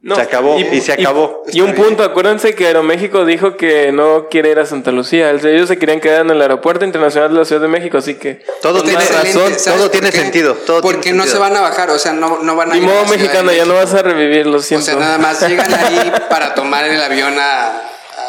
No, 0.03 0.15
se 0.15 0.21
acabó 0.23 0.59
y, 0.59 0.81
se 0.81 0.93
acabó. 0.93 1.43
Y, 1.53 1.63
un 1.63 1.75
punto, 1.75 2.05
acuérdense 2.05 2.55
que 2.55 2.67
Aeroméxico 2.67 3.25
dijo 3.25 3.57
que 3.57 3.91
no 3.91 4.29
quiere 4.29 4.51
ir 4.51 4.59
a 4.61 4.67
Santa 4.67 4.93
Lucía. 4.93 5.31
Ellos 5.31 5.69
se 5.69 5.79
querían 5.79 6.01
quedar 6.01 6.21
en 6.21 6.31
el 6.31 6.41
Aeropuerto 6.41 6.85
Internacional 6.85 7.33
de 7.33 7.39
la 7.39 7.45
Ciudad 7.45 7.63
de 7.63 7.69
México, 7.69 7.99
así 7.99 8.15
que... 8.15 8.45
todo 8.63 8.83
tiene 8.83 9.05
razón, 9.05 9.53
¿sabes 9.59 9.81
todo 9.81 9.91
tiene 9.91 10.11
qué? 10.11 10.19
sentido. 10.19 10.55
Todo 10.55 10.81
Porque 10.81 11.01
tiene 11.01 11.19
no 11.19 11.27
se 11.27 11.39
van 11.39 11.57
a 11.57 11.61
bajar, 11.61 11.91
o 11.91 11.99
sea, 11.99 12.13
no, 12.13 12.39
no 12.41 12.55
van 12.55 12.71
a 12.71 12.75
Ni 12.75 12.81
ir 12.83 12.85
a 12.85 12.93
modo 12.93 13.07
mexicano, 13.07 13.51
ya 13.53 13.65
no 13.65 13.75
vas 13.75 13.95
a 13.95 14.03
revivir, 14.03 14.47
lo 14.47 14.59
O 14.59 14.63
siento. 14.63 14.87
sea, 14.87 14.95
nada 14.97 15.19
más 15.19 15.41
llegan 15.49 15.75
ahí 15.75 16.13
para 16.31 16.55
tomar 16.55 16.85
el 16.85 17.01
avión 17.03 17.35
a, 17.39 17.83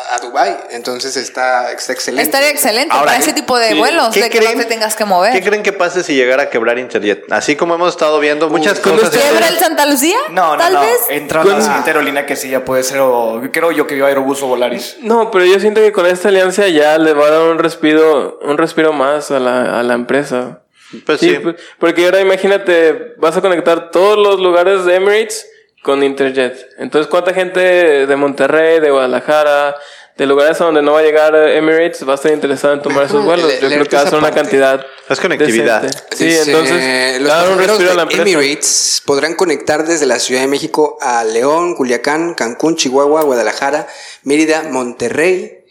a, 0.10 0.16
a 0.16 0.20
Dubai. 0.20 0.58
Entonces 0.72 1.16
está, 1.18 1.72
está 1.72 1.94
excelente. 1.94 2.24
Estaría 2.24 2.50
excelente 2.50 2.94
Ahora, 2.94 3.08
para 3.08 3.18
ese 3.20 3.34
tipo 3.34 3.58
de 3.58 3.70
sí. 3.70 3.74
vuelos, 3.78 4.14
¿Qué 4.14 4.22
de 4.24 4.30
que 4.30 4.42
no 4.42 4.52
te 4.52 4.66
tengas 4.66 4.96
que 4.96 5.06
mover. 5.06 5.32
¿Qué 5.34 5.42
creen 5.42 5.64
que 5.64 5.74
pase 5.74 6.04
si 6.04 6.16
llegara 6.16 6.44
a 6.44 6.50
quebrar 6.50 6.78
Interjet? 6.80 7.32
Así 7.32 7.56
como 7.56 7.76
hemos 7.76 7.90
estado 7.90 8.20
viendo 8.20 8.50
muchas 8.50 8.80
con 8.80 8.94
cosas. 8.94 9.14
este- 9.14 9.28
¿Quiebra 9.28 9.48
el 9.48 9.58
Santa 9.58 9.86
Lucía? 9.86 10.18
No, 10.30 10.54
no, 10.54 10.58
Tal 10.58 10.74
no. 10.74 10.82
vez. 10.82 11.00
Entra 11.10 11.44
la 11.44 11.62
siguiente 11.62 11.90
aerolínea 11.90 12.26
que 12.26 12.36
sí 12.36 12.50
ya 12.50 12.64
puede 12.66 12.84
ser, 12.84 13.00
o 13.00 13.42
creo 13.52 13.72
yo 13.72 13.88
que 13.88 13.96
iba 13.96 14.08
Aerobús 14.08 14.42
o 14.44 14.48
Volaris. 14.48 14.98
No, 15.02 15.32
pero 15.32 15.46
yo 15.46 15.60
siento 15.60 15.82
que 15.82 15.92
con 15.92 16.06
esta 16.06 16.30
alianza 16.30 16.68
ya 16.68 16.98
le 16.98 17.14
va 17.14 17.28
a 17.28 17.32
dar 17.32 17.42
un 17.44 17.60
respiro, 17.60 18.40
un 18.44 18.58
respiro 18.58 18.94
más 18.94 19.32
a 19.32 19.40
la, 19.40 19.80
a 19.80 19.84
la 19.84 19.94
empresa. 19.94 20.62
Pues 21.06 21.20
Sí, 21.20 21.30
sí. 21.36 21.42
porque 21.80 22.06
ahora 22.06 22.22
imagínate, 22.22 23.14
vas 23.18 23.36
a 23.36 23.42
conectar 23.42 23.92
todos 23.92 24.18
los 24.18 24.40
lugares 24.40 24.86
de 24.86 24.96
Emirates 24.96 25.46
con 25.88 26.04
Interjet. 26.04 26.68
Entonces, 26.78 27.10
¿cuánta 27.10 27.34
gente 27.34 27.60
de 28.06 28.16
Monterrey, 28.18 28.82
de 28.82 28.92
Guadalajara, 28.92 29.74
de 30.18 30.26
lugares 30.26 30.60
a 30.60 30.66
donde 30.66 30.82
no 30.82 30.92
va 30.94 31.00
a 31.00 31.04
llegar 31.04 31.34
Emirates 31.36 32.06
va 32.06 32.12
a 32.12 32.16
estar 32.16 32.34
interesada 32.34 32.74
en 32.74 32.82
tomar 32.82 33.06
esos 33.06 33.24
vuelos? 33.26 33.48
Le- 33.48 33.62
Yo 33.62 33.70
creo 33.70 33.86
que 33.86 33.96
va 33.96 34.02
a 34.02 34.10
ser 34.10 34.20
una 34.20 34.32
cantidad. 34.32 34.86
Es 35.08 35.20
conectividad. 35.22 35.82
decente. 35.84 36.16
Sí, 36.18 36.26
Dice, 36.26 36.42
entonces, 36.52 37.22
los 37.22 37.30
dar 37.30 37.50
un 37.50 37.58
respiro 37.58 37.92
a 37.92 37.94
la 37.94 38.06
de 38.06 38.14
empresa. 38.16 38.38
Emirates 38.38 39.02
podrán 39.06 39.36
conectar 39.36 39.88
desde 39.88 40.06
la 40.06 40.20
Ciudad 40.20 40.42
de 40.42 40.48
México 40.48 40.98
a 41.00 41.24
León, 41.24 41.76
Culiacán, 41.76 42.34
Cancún, 42.34 42.76
Chihuahua, 42.76 43.24
Guadalajara, 43.24 43.88
Mérida, 44.24 44.64
Monterrey, 44.64 45.64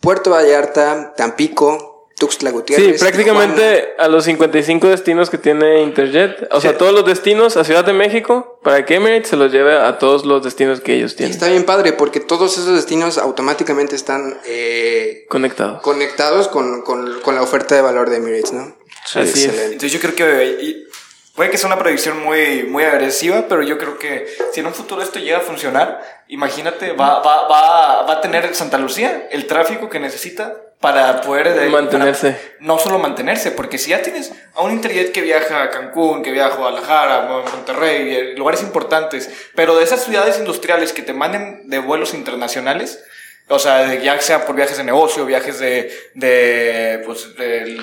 Puerto 0.00 0.30
Vallarta, 0.30 1.14
Tampico, 1.16 1.95
Tuxtla 2.18 2.50
Gutiérrez. 2.50 2.86
Sí, 2.86 2.92
Tijuana. 2.92 3.10
prácticamente 3.10 3.94
a 3.98 4.08
los 4.08 4.24
55 4.24 4.88
destinos 4.88 5.28
que 5.28 5.36
tiene 5.38 5.82
Interjet. 5.82 6.48
O 6.50 6.60
sea, 6.62 6.78
todos 6.78 6.92
los 6.94 7.04
destinos 7.04 7.56
a 7.58 7.64
Ciudad 7.64 7.84
de 7.84 7.92
México 7.92 8.58
para 8.62 8.84
que 8.86 8.94
Emirates 8.94 9.28
se 9.28 9.36
los 9.36 9.52
lleve 9.52 9.76
a 9.78 9.98
todos 9.98 10.24
los 10.24 10.42
destinos 10.42 10.80
que 10.80 10.94
ellos 10.94 11.12
Y 11.12 11.16
tienen 11.16 11.32
está 11.34 11.48
bien 11.48 11.64
padre 11.64 11.92
porque 11.92 12.20
todos 12.20 12.56
esos 12.56 12.74
destinos 12.74 13.18
automáticamente 13.18 13.94
están 13.96 14.38
eh, 14.46 15.26
conectados. 15.28 15.82
conectados 15.82 16.48
con, 16.48 16.82
con- 16.82 17.20
con 17.20 17.34
la 17.34 17.42
oferta 17.42 17.74
de 17.74 17.82
valor 17.82 18.08
de 18.08 18.16
Emirates, 18.16 18.52
¿no? 18.52 18.74
Así 19.04 19.20
es. 19.20 19.28
Excelente. 19.28 19.64
Entonces 19.74 19.92
yo 19.92 20.00
creo 20.00 20.14
que 20.14 20.58
y 20.62 20.86
puede 21.34 21.50
que 21.50 21.58
sea 21.58 21.66
una 21.66 21.78
predicción 21.78 22.22
muy, 22.24 22.62
muy 22.62 22.84
agresiva, 22.84 23.44
pero 23.46 23.62
yo 23.62 23.76
creo 23.76 23.98
que 23.98 24.26
si 24.54 24.60
en 24.60 24.66
un 24.66 24.72
futuro 24.74 25.02
esto 25.02 25.18
llega 25.18 25.36
a 25.36 25.42
funcionar, 25.42 26.00
imagínate, 26.28 26.92
va, 26.92 27.20
va, 27.20 27.46
va, 27.46 28.02
va 28.06 28.12
a 28.14 28.20
tener 28.22 28.54
Santa 28.54 28.78
Lucía 28.78 29.28
el 29.30 29.46
tráfico 29.46 29.90
que 29.90 30.00
necesita 30.00 30.62
para 30.80 31.20
poder 31.22 31.46
eh, 31.48 31.68
Mantenerse. 31.70 32.32
para- 32.32 32.42
no 32.60 32.78
solo 32.78 32.98
mantenerse, 32.98 33.50
porque 33.50 33.78
si 33.78 33.90
ya 33.90 34.02
tienes 34.02 34.32
a 34.54 34.62
un 34.62 34.72
Interjet 34.72 35.10
que 35.12 35.22
viaja 35.22 35.62
a 35.62 35.70
Cancún, 35.70 36.22
que 36.22 36.30
viaja 36.32 36.54
a 36.54 36.56
Guadalajara, 36.58 37.16
a 37.18 37.22
Monterrey, 37.42 38.36
lugares 38.36 38.62
importantes, 38.62 39.30
pero 39.54 39.76
de 39.76 39.84
esas 39.84 40.04
ciudades 40.04 40.38
industriales 40.38 40.92
que 40.92 41.02
te 41.02 41.12
manden 41.14 41.68
de 41.70 41.78
vuelos 41.78 42.12
internacionales, 42.14 43.02
o 43.48 43.58
sea, 43.58 43.86
de- 43.86 44.02
ya 44.02 44.20
sea 44.20 44.44
por 44.44 44.54
viajes 44.56 44.76
de 44.76 44.84
negocio, 44.84 45.24
viajes 45.24 45.58
de, 45.58 45.90
de 46.14 47.02
pues, 47.06 47.34
de- 47.36 47.78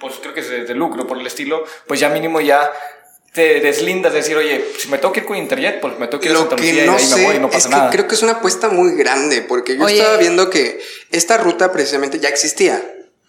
pues 0.00 0.14
creo 0.20 0.34
que 0.34 0.40
es 0.40 0.48
de, 0.50 0.64
de 0.64 0.74
lucro, 0.74 1.06
por 1.06 1.18
el 1.18 1.26
estilo, 1.26 1.64
pues 1.86 1.98
ya 2.00 2.08
mínimo 2.08 2.40
ya 2.40 2.70
te 3.34 3.60
deslindas 3.60 4.12
de 4.12 4.20
decir, 4.20 4.36
oye, 4.36 4.64
si 4.78 4.88
me 4.88 4.98
tengo 4.98 5.12
que 5.12 5.20
ir 5.20 5.26
con 5.26 5.36
Interjet, 5.36 5.80
pues 5.80 5.98
me 5.98 6.06
tengo 6.06 6.20
que 6.20 6.28
ir 6.28 6.30
a 6.30 6.34
Lo 6.34 6.40
Santa 6.48 6.56
que 6.56 6.62
Lucía 6.62 6.84
y 6.84 6.86
no 6.86 6.92
de 6.94 6.98
ahí 7.02 7.08
me 7.08 7.16
sé 7.16 7.24
voy 7.24 7.36
y 7.36 7.38
no 7.40 7.48
es 7.48 7.52
pasa 7.52 7.68
que 7.68 7.74
nada. 7.74 7.90
creo 7.90 8.06
que 8.08 8.14
es 8.14 8.22
una 8.22 8.32
apuesta 8.32 8.68
muy 8.68 8.94
grande 8.96 9.42
porque 9.42 9.76
yo 9.76 9.84
Oye. 9.84 9.98
estaba 9.98 10.16
viendo 10.18 10.50
que 10.50 10.80
esta 11.10 11.36
ruta 11.36 11.72
precisamente 11.72 12.20
ya 12.20 12.28
existía. 12.28 12.80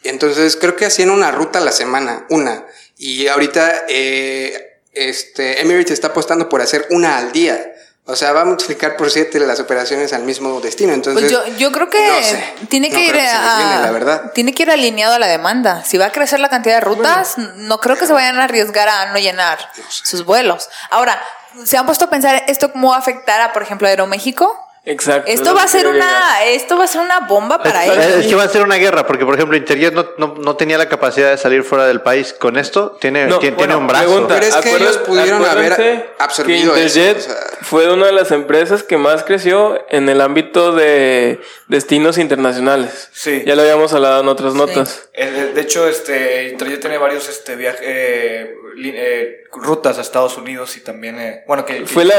Entonces 0.04 0.58
creo 0.58 0.76
que 0.76 0.86
hacían 0.86 1.10
una 1.10 1.32
ruta 1.32 1.58
a 1.58 1.64
la 1.64 1.72
semana, 1.72 2.28
una. 2.30 2.68
Y 3.00 3.26
ahorita 3.28 3.86
eh, 3.90 4.78
este, 4.94 5.62
Emirates 5.62 5.92
está 5.92 6.10
apostando 6.10 6.50
por 6.50 6.62
hacer 6.62 6.86
una 6.92 7.18
al 7.18 7.32
día. 7.32 7.74
O 8.08 8.16
sea, 8.16 8.34
va 8.34 8.42
a 8.42 8.46
multiplicar 8.46 8.98
por 8.98 9.10
siete 9.10 9.40
las 9.40 9.60
operaciones 9.60 10.14
al 10.14 10.22
mismo 10.24 10.62
destino. 10.62 10.94
Entonces, 10.94 11.32
Pues 11.32 11.32
yo, 11.50 11.58
yo 11.58 11.72
creo 11.72 11.90
que 11.90 12.08
no 12.08 12.24
sé. 12.24 12.54
tiene 12.70 12.90
que 12.90 12.98
No 12.98 13.02
ir 13.02 13.14
que 13.14 13.28
a, 13.28 13.58
viene, 13.58 13.82
la 13.82 13.92
verdad. 13.92 14.32
tiene 14.36 14.54
que 14.54 14.62
ir 14.64 14.70
alineado 14.70 15.16
a 15.16 15.20
la 15.20 15.26
demanda. 15.28 15.84
Si 15.84 15.98
va 15.98 16.06
a 16.06 16.12
crecer 16.12 16.40
la 16.40 16.50
cantidad 16.50 16.76
de 16.76 16.82
rutas, 16.82 17.38
no 17.38 17.80
creo 17.80 17.98
que 17.98 18.06
se 18.06 18.14
vayan 18.14 18.38
a 18.40 18.44
arriesgar 18.44 18.88
a 18.90 19.08
no 19.12 19.18
llenar 19.18 19.58
sus 19.90 20.24
vuelos. 20.24 20.70
Ahora, 20.92 21.20
¿se 21.64 21.78
han 21.78 21.88
puesto 21.88 22.06
a 22.06 22.10
pensar 22.12 22.44
esto 22.48 22.72
cómo 22.72 22.90
va 22.90 22.98
a 22.98 23.00
afectar 23.00 23.42
a, 23.42 23.54
por 23.54 23.64
ejemplo, 23.64 23.88
Aeroméxico? 23.88 24.56
Exacto. 24.86 25.30
es 25.32 25.40
Esto 25.40 25.56
va 25.56 25.64
a 25.64 25.68
ser 25.68 25.88
una, 25.88 26.44
esto 26.46 26.78
va 26.78 26.84
a 26.84 26.88
ser 26.88 27.02
una 27.02 27.22
bomba 27.22 27.62
para 27.62 27.86
es, 27.86 27.92
ellos. 27.92 28.06
es 28.22 28.28
que 28.28 28.36
va 28.36 28.44
a 28.44 28.48
ser 28.50 28.62
una 28.62 28.76
guerra, 28.76 29.08
porque 29.08 29.26
por 29.26 29.34
ejemplo 29.34 29.58
Interjet 29.58 29.94
no, 29.94 30.06
no, 30.18 30.36
no 30.38 30.56
tenía 30.56 30.78
la 30.78 30.88
capacidad 30.88 31.32
de 31.32 31.38
salir 31.38 31.64
fuera 31.64 31.86
del 31.88 32.02
país. 32.02 32.34
Con 32.34 32.56
esto 32.58 32.96
tiene, 33.02 33.26
No, 33.28 33.40
tiene, 33.40 33.56
bueno, 33.58 33.74
tiene 33.74 33.82
un 33.82 33.88
brazo. 33.88 34.06
pregunta, 34.06 34.36
Pero 34.36 34.46
es 34.46 34.56
que 34.58 34.76
ellos 34.76 34.98
pudieron 35.00 35.44
haber 35.44 36.14
absorbido 36.20 36.74
que 36.76 36.86
eso, 36.86 37.00
Interjet 37.00 37.18
o 37.18 37.22
sea. 37.22 37.36
fue 37.62 37.92
una 37.92 38.06
de 38.06 38.12
las 38.12 38.32
empresas 38.32 38.84
que 38.84 38.98
más 38.98 39.24
creció 39.24 39.84
en 39.90 40.08
el 40.08 40.22
ámbito 40.22 40.72
de 40.74 41.40
destinos 41.68 42.18
internacionales. 42.20 43.10
Sí. 43.12 43.44
Ya 43.46 43.56
lo 43.56 43.64
habíamos 43.64 43.92
hablado 43.94 44.22
en 44.22 44.28
otras 44.28 44.54
notas. 44.54 45.10
Eh, 45.14 45.52
De 45.56 45.62
hecho, 45.62 45.88
este, 45.88 46.50
Interjet 46.50 46.82
tiene 46.82 46.98
varios 47.00 47.28
este, 47.28 47.56
viaje- 47.56 47.80
eh, 47.84 48.56
eh, 48.84 49.44
rutas 49.54 49.98
a 49.98 50.02
Estados 50.02 50.38
Unidos 50.38 50.76
y 50.78 50.82
también, 50.82 51.20
eh, 51.20 51.44
bueno, 51.48 51.66
que... 51.66 51.86
Fue 51.86 52.06
la, 52.06 52.14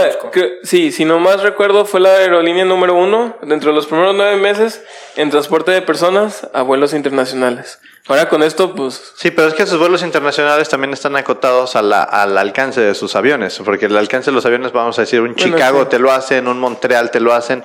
sí, 0.62 0.90
si 0.92 1.04
no 1.04 1.18
más 1.18 1.42
recuerdo, 1.42 1.84
fue 1.84 2.00
la 2.00 2.10
aerolínea 2.16 2.64
número 2.64 2.94
uno 2.94 3.36
dentro 3.42 3.70
de 3.70 3.76
los 3.76 3.86
primeros 3.86 4.14
nueve 4.14 4.36
meses 4.36 4.82
en 5.16 5.30
transporte 5.30 5.70
de 5.70 5.82
personas 5.82 6.48
a 6.52 6.62
vuelos 6.62 6.92
internacionales. 6.94 7.78
Ahora 8.08 8.28
con 8.28 8.42
esto, 8.44 8.74
pues, 8.74 9.12
Sí, 9.16 9.32
pero 9.32 9.48
es 9.48 9.54
que 9.54 9.66
sus 9.66 9.78
vuelos 9.80 10.02
internacionales 10.02 10.68
también 10.68 10.92
están 10.92 11.16
acotados 11.16 11.74
a 11.74 11.82
la- 11.82 12.04
al 12.04 12.38
alcance 12.38 12.80
de 12.80 12.94
sus 12.94 13.16
aviones, 13.16 13.60
porque 13.64 13.86
el 13.86 13.96
alcance 13.96 14.30
de 14.30 14.34
los 14.36 14.46
aviones, 14.46 14.70
vamos 14.72 14.96
a 14.98 15.02
decir, 15.02 15.20
un 15.20 15.34
Bueno, 15.34 15.56
Chicago 15.56 15.82
sí. 15.82 15.88
te 15.90 15.98
lo 15.98 16.12
hacen, 16.12 16.46
un 16.46 16.60
Montreal 16.60 17.10
te 17.10 17.18
lo 17.18 17.34
hacen, 17.34 17.64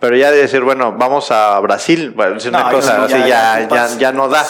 pero 0.00 0.16
ya 0.16 0.30
de 0.30 0.38
decir, 0.38 0.62
bueno, 0.62 0.92
vamos 0.98 1.30
a 1.30 1.60
Brasil, 1.60 2.10
bueno, 2.16 2.36
es 2.38 2.46
una 2.46 2.64
No, 2.64 2.70
cosa 2.70 2.96
no, 2.96 3.04
así, 3.04 3.14
ya- 3.28 3.68
ya, 3.68 3.88
ya 3.98 4.12
no 4.12 4.28
da. 4.28 4.46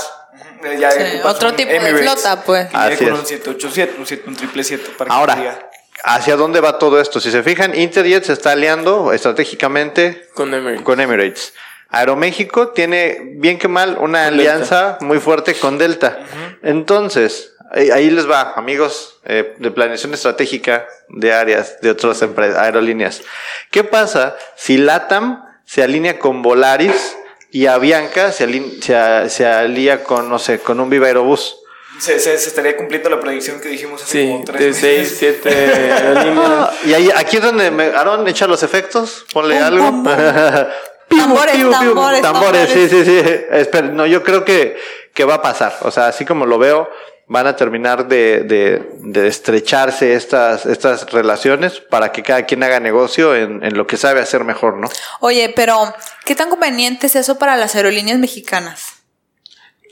Eh, 0.65 0.79
ya 0.79 0.91
Sí, 0.91 1.01
ocupas 1.15 1.35
otro 1.35 1.49
un 1.51 1.57
tipo 1.57 1.73
de 1.73 1.95
flota, 1.95 2.43
pues. 2.45 2.69
Así 2.73 2.97
con 3.05 3.15
es. 3.15 3.19
un 3.21 3.27
787, 3.27 3.95
un, 3.99 4.07
7, 4.07 4.23
un 4.29 4.35
777 4.37 4.97
para 4.99 5.09
que 5.11 5.15
Ahora, 5.17 5.35
diga. 5.37 5.71
¿hacia 6.05 6.37
dónde 6.37 6.61
va 6.61 6.79
todo 6.79 7.01
esto? 7.01 7.21
Si 7.21 7.31
se 7.31 7.43
fijan, 7.43 7.75
Interjet 7.75 8.25
se 8.25 8.33
está 8.33 8.53
aliando 8.53 9.13
estratégicamente 9.13 10.29
con 10.35 10.53
Emirates. 10.55 10.83
con 10.83 11.01
Emirates. 11.01 11.55
Aeroméxico 11.91 12.69
tiene, 12.69 13.19
bien 13.37 13.59
que 13.59 13.69
mal, 13.69 13.91
una 13.91 13.99
Con 14.01 14.11
Delta. 14.11 14.29
alianza 14.29 14.99
muy 15.01 15.19
fuerte 15.21 15.55
con 15.55 15.77
Delta. 15.77 16.21
Entonces, 16.63 17.53
ahí, 17.71 17.91
ahí 17.91 18.11
les 18.11 18.29
va, 18.31 18.55
amigos 18.57 19.21
eh, 19.25 19.55
de 19.59 19.71
planeación 19.71 20.15
estratégica 20.15 20.87
de 21.09 21.35
áreas 21.35 21.81
de 21.83 21.91
otras 21.91 22.23
empresas, 22.23 22.57
aerolíneas. 22.59 23.21
¿Qué 23.71 23.85
pasa 23.85 24.37
si 24.57 24.79
LATAM 24.79 25.45
se 25.67 25.83
alinea 25.83 26.19
con 26.19 26.41
Volaris 26.41 27.17
y 27.53 27.67
Avianca 27.67 28.33
se, 28.33 28.49
se, 29.29 29.47
alía 29.47 30.03
con, 30.03 30.29
no 30.29 30.39
sé, 30.39 30.59
con 30.59 30.81
un 30.81 30.91
Viva 30.91 31.07
Aerobús? 31.07 31.59
Se, 32.01 32.19
se, 32.19 32.37
se 32.39 32.49
estaría 32.49 32.77
cumpliendo 32.77 33.11
la 33.11 33.21
predicción 33.21 33.61
que 33.61 33.69
dijimos 33.69 34.03
hace 34.03 34.23
Sí, 34.25 34.29
como 34.33 34.45
tres 34.45 34.81
de 34.83 34.89
meses. 34.99 35.17
6, 35.19 35.41
7 35.43 35.49
aerolíneas. 35.95 36.49
Ah, 36.51 36.73
y 36.87 36.95
ahí, 36.95 37.11
aquí 37.15 37.37
es 37.37 37.43
donde 37.43 37.71
me, 37.71 37.85
Aaron 37.89 38.27
echa 38.27 38.47
los 38.47 38.63
efectos, 38.63 39.25
ponle 39.33 39.57
Pum, 39.57 39.65
algo. 39.65 39.85
pum, 39.91 40.05
pum. 40.05 40.13
Piu, 41.09 41.19
Tambores, 41.21 41.55
piu, 41.55 41.69
piu. 41.69 41.79
tambores, 41.79 42.23
tambores, 42.23 42.71
sí, 42.71 42.89
sí, 42.89 43.05
sí. 43.05 43.23
Espera, 43.51 43.89
no, 43.89 44.07
yo 44.07 44.23
creo 44.23 44.47
que, 44.47 44.79
que 45.13 45.25
va 45.27 45.35
a 45.35 45.43
pasar. 45.43 45.77
O 45.83 45.91
sea, 45.91 46.07
así 46.07 46.25
como 46.25 46.47
lo 46.47 46.59
veo, 46.59 46.89
van 47.27 47.47
a 47.47 47.57
terminar 47.57 48.09
de, 48.09 48.43
de, 48.43 48.91
de 48.99 49.29
estrecharse 49.29 50.15
estas, 50.15 50.67
estas 50.67 51.11
relaciones 51.13 51.81
para 51.81 52.13
que 52.13 52.23
cada 52.23 52.45
quien 52.45 52.63
haga 52.63 52.81
negocio 52.81 53.35
en, 53.35 53.65
en 53.65 53.77
lo 53.77 53.87
que 53.87 53.97
sabe 53.97 54.21
hacer 54.21 54.45
mejor, 54.45 54.77
¿no? 54.77 54.89
Oye, 55.21 55.53
pero 55.55 55.95
¿qué 56.25 56.35
tan 56.35 56.51
conveniente 56.51 57.07
es 57.07 57.17
eso 57.17 57.39
para 57.39 57.57
las 57.57 57.75
aerolíneas 57.75 58.19
mexicanas? 58.19 59.03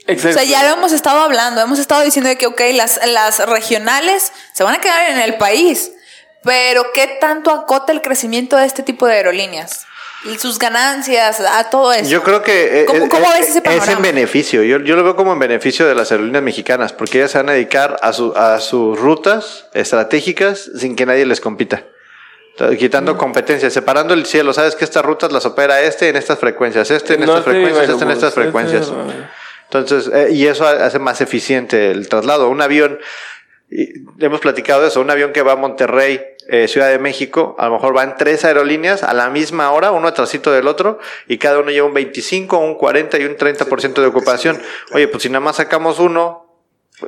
O 0.07 0.11
Exacto. 0.11 0.39
sea, 0.39 0.43
ya 0.43 0.63
lo 0.63 0.77
hemos 0.77 0.91
estado 0.91 1.21
hablando, 1.21 1.61
hemos 1.61 1.79
estado 1.79 2.01
diciendo 2.01 2.29
que, 2.37 2.47
ok, 2.47 2.61
las, 2.73 2.99
las 3.07 3.39
regionales 3.47 4.31
se 4.53 4.63
van 4.63 4.75
a 4.75 4.81
quedar 4.81 5.09
en 5.11 5.19
el 5.19 5.37
país, 5.37 5.91
pero 6.43 6.91
¿qué 6.93 7.17
tanto 7.19 7.51
acota 7.51 7.91
el 7.91 8.01
crecimiento 8.01 8.57
de 8.57 8.65
este 8.65 8.83
tipo 8.83 9.05
de 9.05 9.13
aerolíneas? 9.13 9.85
Y 10.23 10.37
sus 10.37 10.59
ganancias, 10.59 11.39
a 11.39 11.69
todo 11.69 11.91
eso. 11.93 12.09
Yo 12.09 12.21
creo 12.21 12.43
que 12.43 12.81
eh, 12.81 12.85
¿Cómo, 12.85 13.05
eh, 13.05 13.09
cómo 13.09 13.25
eh, 13.25 13.39
ves 13.39 13.49
ese 13.49 13.61
es 13.65 13.87
en 13.87 14.01
beneficio. 14.01 14.63
Yo, 14.63 14.79
yo 14.79 14.95
lo 14.95 15.03
veo 15.03 15.15
como 15.15 15.33
en 15.33 15.39
beneficio 15.39 15.87
de 15.87 15.95
las 15.95 16.11
aerolíneas 16.11 16.43
mexicanas, 16.43 16.93
porque 16.93 17.17
ellas 17.17 17.31
se 17.31 17.39
van 17.39 17.49
a 17.49 17.53
dedicar 17.53 17.97
a, 18.01 18.13
su, 18.13 18.33
a 18.35 18.59
sus 18.59 18.99
rutas 18.99 19.65
estratégicas 19.73 20.69
sin 20.77 20.95
que 20.95 21.05
nadie 21.05 21.25
les 21.25 21.41
compita. 21.41 21.83
Quitando 22.77 23.17
competencia, 23.17 23.69
separando 23.71 24.13
el 24.13 24.25
cielo. 24.25 24.53
Sabes 24.53 24.75
que 24.75 24.85
estas 24.85 25.03
rutas 25.03 25.31
las 25.31 25.45
opera 25.45 25.81
este 25.81 26.09
en 26.09 26.15
estas 26.15 26.37
frecuencias, 26.37 26.91
este 26.91 27.15
en 27.15 27.21
No 27.21 27.25
estas 27.37 27.45
frecuencias, 27.45 27.89
este 27.89 28.03
en 28.03 28.11
estas 28.11 28.33
frecuencias. 28.33 28.87
este, 28.87 29.27
Entonces, 29.63 30.11
eh, 30.13 30.31
y 30.31 30.45
eso 30.45 30.67
hace 30.67 30.99
más 30.99 31.21
eficiente 31.21 31.89
el 31.89 32.07
traslado. 32.07 32.49
Un 32.49 32.61
avión, 32.61 32.99
y 33.69 34.03
hemos 34.19 34.41
platicado 34.41 34.81
de 34.81 34.89
eso, 34.89 35.01
un 35.01 35.09
avión 35.09 35.31
que 35.31 35.41
va 35.41 35.53
a 35.53 35.55
Monterrey, 35.55 36.21
eh, 36.53 36.67
Ciudad 36.67 36.89
de 36.89 36.99
México, 36.99 37.55
a 37.57 37.67
lo 37.67 37.73
mejor 37.75 37.93
van 37.93 38.17
tres 38.17 38.43
aerolíneas 38.45 39.03
a 39.03 39.13
la 39.13 39.29
misma 39.29 39.71
hora, 39.71 39.91
uno 39.91 40.07
atrásito 40.09 40.51
del 40.51 40.67
otro, 40.67 40.99
y 41.27 41.37
cada 41.37 41.59
uno 41.59 41.71
lleva 41.71 41.87
un 41.87 41.93
25, 41.93 42.57
un 42.57 42.75
40 42.75 43.17
y 43.19 43.23
un 43.25 43.37
30% 43.37 44.01
de 44.01 44.05
ocupación. 44.07 44.61
Oye, 44.93 45.07
pues 45.07 45.23
si 45.23 45.29
nada 45.29 45.39
más 45.39 45.55
sacamos 45.55 45.97
uno, 45.99 46.45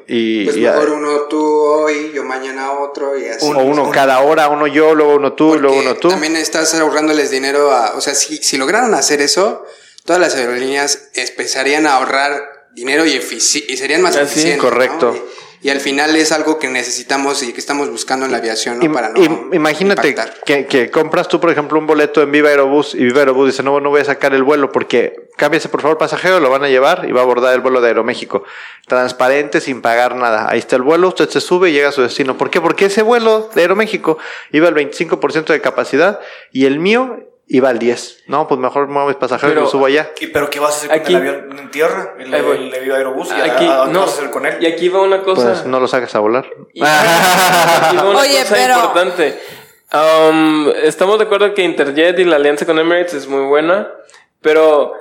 y, 0.07 0.45
Pues 0.45 0.57
y- 0.57 0.61
mejor 0.61 0.89
uno 0.89 1.21
tú 1.29 1.39
hoy, 1.45 2.11
yo 2.15 2.23
mañana 2.23 2.71
otro 2.71 3.15
y 3.19 3.27
así. 3.27 3.45
o 3.45 3.49
uno 3.59 3.91
cada 3.91 4.21
hora, 4.21 4.47
uno 4.47 4.65
yo, 4.65 4.95
luego 4.95 5.15
uno 5.15 5.33
tú, 5.33 5.59
luego 5.59 5.75
Porque 5.75 5.87
uno 5.89 5.99
tú. 5.99 6.07
También 6.09 6.35
estás 6.35 6.73
ahorrándoles 6.73 7.29
dinero 7.29 7.69
a. 7.71 7.95
O 7.95 8.01
sea, 8.01 8.15
si, 8.15 8.37
si 8.37 8.57
lograron 8.57 8.95
hacer 8.95 9.21
eso, 9.21 9.63
todas 10.05 10.19
las 10.19 10.33
aerolíneas 10.35 11.09
empezarían 11.13 11.85
a 11.85 11.97
ahorrar 11.97 12.69
dinero 12.73 13.05
y, 13.05 13.11
y 13.17 13.77
serían 13.77 14.01
más 14.01 14.15
Así, 14.15 14.23
eficientes. 14.39 14.57
¿no? 14.63 14.63
correcto. 14.69 15.15
Y, 15.15 15.42
y 15.63 15.69
al 15.69 15.79
final 15.79 16.15
es 16.15 16.31
algo 16.31 16.59
que 16.59 16.67
necesitamos 16.69 17.41
y 17.41 17.53
que 17.53 17.59
estamos 17.59 17.89
buscando 17.89 18.25
en 18.25 18.31
la 18.31 18.37
aviación, 18.37 18.79
¿no? 18.79 18.91
Para 18.93 19.09
no. 19.09 19.15
im- 19.19 19.55
imagínate 19.55 20.13
que, 20.45 20.65
que 20.67 20.91
compras 20.91 21.27
tú, 21.27 21.39
por 21.39 21.49
ejemplo, 21.49 21.79
un 21.79 21.87
boleto 21.87 22.21
en 22.21 22.31
Viva 22.31 22.49
Aerobús 22.49 22.93
y 22.93 22.99
Viva 23.05 23.19
Aerobús 23.19 23.47
dice, 23.47 23.63
no, 23.63 23.79
no 23.79 23.89
voy 23.89 24.01
a 24.01 24.05
sacar 24.05 24.33
el 24.35 24.43
vuelo 24.43 24.71
porque 24.71 25.29
cámbiese 25.37 25.69
por 25.69 25.81
favor 25.81 25.97
pasajero, 25.97 26.39
lo 26.39 26.49
van 26.51 26.63
a 26.63 26.69
llevar 26.69 27.05
y 27.07 27.11
va 27.11 27.21
a 27.21 27.23
abordar 27.23 27.53
el 27.55 27.61
vuelo 27.61 27.81
de 27.81 27.87
Aeroméxico. 27.87 28.43
Transparente, 28.87 29.61
sin 29.61 29.81
pagar 29.81 30.15
nada. 30.15 30.47
Ahí 30.49 30.59
está 30.59 30.75
el 30.75 30.81
vuelo, 30.81 31.07
usted 31.07 31.29
se 31.29 31.39
sube 31.41 31.69
y 31.69 31.73
llega 31.73 31.89
a 31.89 31.91
su 31.93 32.01
destino. 32.01 32.37
¿Por 32.37 32.49
qué? 32.49 32.59
Porque 32.61 32.85
ese 32.85 33.01
vuelo 33.01 33.49
de 33.55 33.61
Aeroméxico 33.61 34.17
iba 34.51 34.67
al 34.67 34.75
25% 34.75 35.45
de 35.45 35.61
capacidad 35.61 36.19
y 36.51 36.65
el 36.65 36.79
mío 36.79 37.17
iba 37.55 37.69
al 37.69 37.77
10. 37.79 38.23
No, 38.27 38.47
pues 38.47 38.59
mejor 38.59 38.87
muevo 38.87 39.07
mis 39.07 39.17
pasajeros 39.17 39.55
y 39.55 39.59
lo 39.59 39.67
subo 39.67 39.85
allá. 39.85 40.09
¿Y 40.19 40.27
pero 40.27 40.49
qué 40.49 40.59
vas 40.59 40.73
a 40.73 40.77
hacer 40.77 40.89
con 40.89 40.99
Aquí- 40.99 41.13
el 41.13 41.19
avión 41.19 41.59
en 41.59 41.71
tierra? 41.71 42.13
El, 42.19 42.33
el 42.33 42.83
Viva 42.83 42.97
Aerobús. 42.97 43.29
¿Y 43.29 43.33
Aquí, 43.49 43.65
a- 43.65 43.83
a- 43.83 43.85
¿Qué 43.85 43.91
no, 43.93 43.99
vas 44.01 44.09
a 44.09 44.13
hacer 44.13 44.31
con 44.31 44.45
él? 44.45 44.57
y 44.59 44.65
aquí 44.65 44.89
va 44.89 45.01
una 45.01 45.21
cosa. 45.21 45.51
Pues 45.53 45.65
no 45.65 45.79
lo 45.79 45.87
saques 45.87 46.13
a 46.15 46.19
volar. 46.19 46.45
Y- 46.73 46.81
aquí 46.83 47.97
va 47.97 48.09
una 48.09 48.19
Oye, 48.21 48.39
cosa 48.41 48.55
pero- 48.55 48.73
importante. 48.75 49.39
Um, 49.93 50.69
estamos 50.83 51.19
de 51.19 51.25
acuerdo 51.25 51.53
que 51.53 51.63
Interjet 51.63 52.17
y 52.17 52.23
la 52.25 52.37
alianza 52.37 52.65
con 52.65 52.79
Emirates 52.79 53.13
es 53.13 53.27
muy 53.27 53.45
buena, 53.45 53.89
pero 54.41 54.93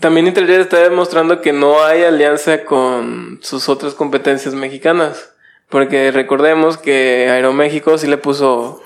también 0.00 0.26
Interjet 0.26 0.60
está 0.62 0.78
demostrando 0.78 1.40
que 1.40 1.52
no 1.52 1.84
hay 1.84 2.02
alianza 2.02 2.64
con 2.64 3.38
sus 3.42 3.68
otras 3.68 3.94
competencias 3.94 4.54
mexicanas. 4.54 5.28
Porque 5.68 6.10
recordemos 6.10 6.76
que 6.76 7.28
Aeroméxico 7.30 7.96
sí 7.96 8.06
le 8.08 8.18
puso 8.18 8.82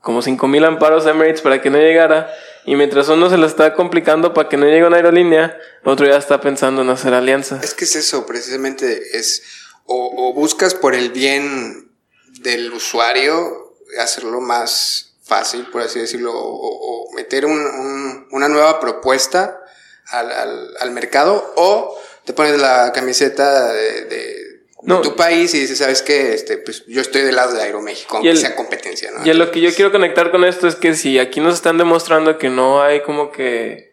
como 0.00 0.22
5000 0.22 0.64
amparos 0.64 1.06
Emirates 1.06 1.42
para 1.42 1.60
que 1.62 1.70
no 1.70 1.78
llegara. 1.78 2.32
Y 2.66 2.76
mientras 2.76 3.08
uno 3.08 3.30
se 3.30 3.38
la 3.38 3.46
está 3.46 3.74
complicando 3.74 4.34
para 4.34 4.48
que 4.48 4.56
no 4.56 4.66
llegue 4.66 4.84
una 4.86 4.96
aerolínea, 4.96 5.56
otro 5.84 6.06
ya 6.06 6.16
está 6.18 6.40
pensando 6.40 6.82
en 6.82 6.90
hacer 6.90 7.14
alianza. 7.14 7.58
Es 7.62 7.74
que 7.74 7.84
es 7.84 7.96
eso, 7.96 8.26
precisamente 8.26 9.16
es 9.18 9.42
o, 9.86 10.32
buscas 10.34 10.74
por 10.74 10.94
el 10.94 11.10
bien 11.10 11.90
del 12.42 12.72
usuario 12.72 13.74
hacerlo 13.98 14.40
más 14.40 15.14
fácil, 15.24 15.66
por 15.72 15.82
así 15.82 15.98
decirlo, 15.98 16.32
o, 16.34 17.12
meter 17.14 17.44
un- 17.46 17.52
un- 17.66 18.28
una 18.30 18.48
nueva 18.48 18.78
propuesta 18.78 19.60
al, 20.08 20.30
al- 20.30 20.76
al 20.78 20.90
mercado, 20.92 21.52
o 21.56 21.98
te 22.24 22.32
pones 22.32 22.60
la 22.60 22.92
camiseta 22.92 23.72
de 23.72 24.49
No. 24.82 25.00
tu 25.02 25.14
país 25.16 25.52
y 25.54 25.60
dices, 25.60 25.78
¿sabes 25.78 26.02
qué? 26.02 26.32
Este, 26.34 26.56
pues 26.58 26.84
yo 26.86 27.00
estoy 27.00 27.22
del 27.22 27.36
lado 27.36 27.52
de 27.54 27.62
Aeroméxico, 27.62 28.16
aunque 28.16 28.30
el- 28.30 28.38
sea 28.38 28.56
competencia, 28.56 29.10
¿no? 29.10 29.24
Y 29.26 29.30
a 29.30 29.34
lo 29.34 29.50
que 29.50 29.60
yo 29.60 29.74
quiero 29.74 29.92
conectar 29.92 30.30
con 30.30 30.44
esto 30.44 30.66
es 30.68 30.74
que 30.76 30.94
si 30.94 31.18
aquí 31.18 31.40
nos 31.40 31.54
están 31.54 31.76
demostrando 31.78 32.38
que 32.38 32.48
no 32.48 32.82
hay 32.82 33.00
como 33.02 33.30
que 33.32 33.90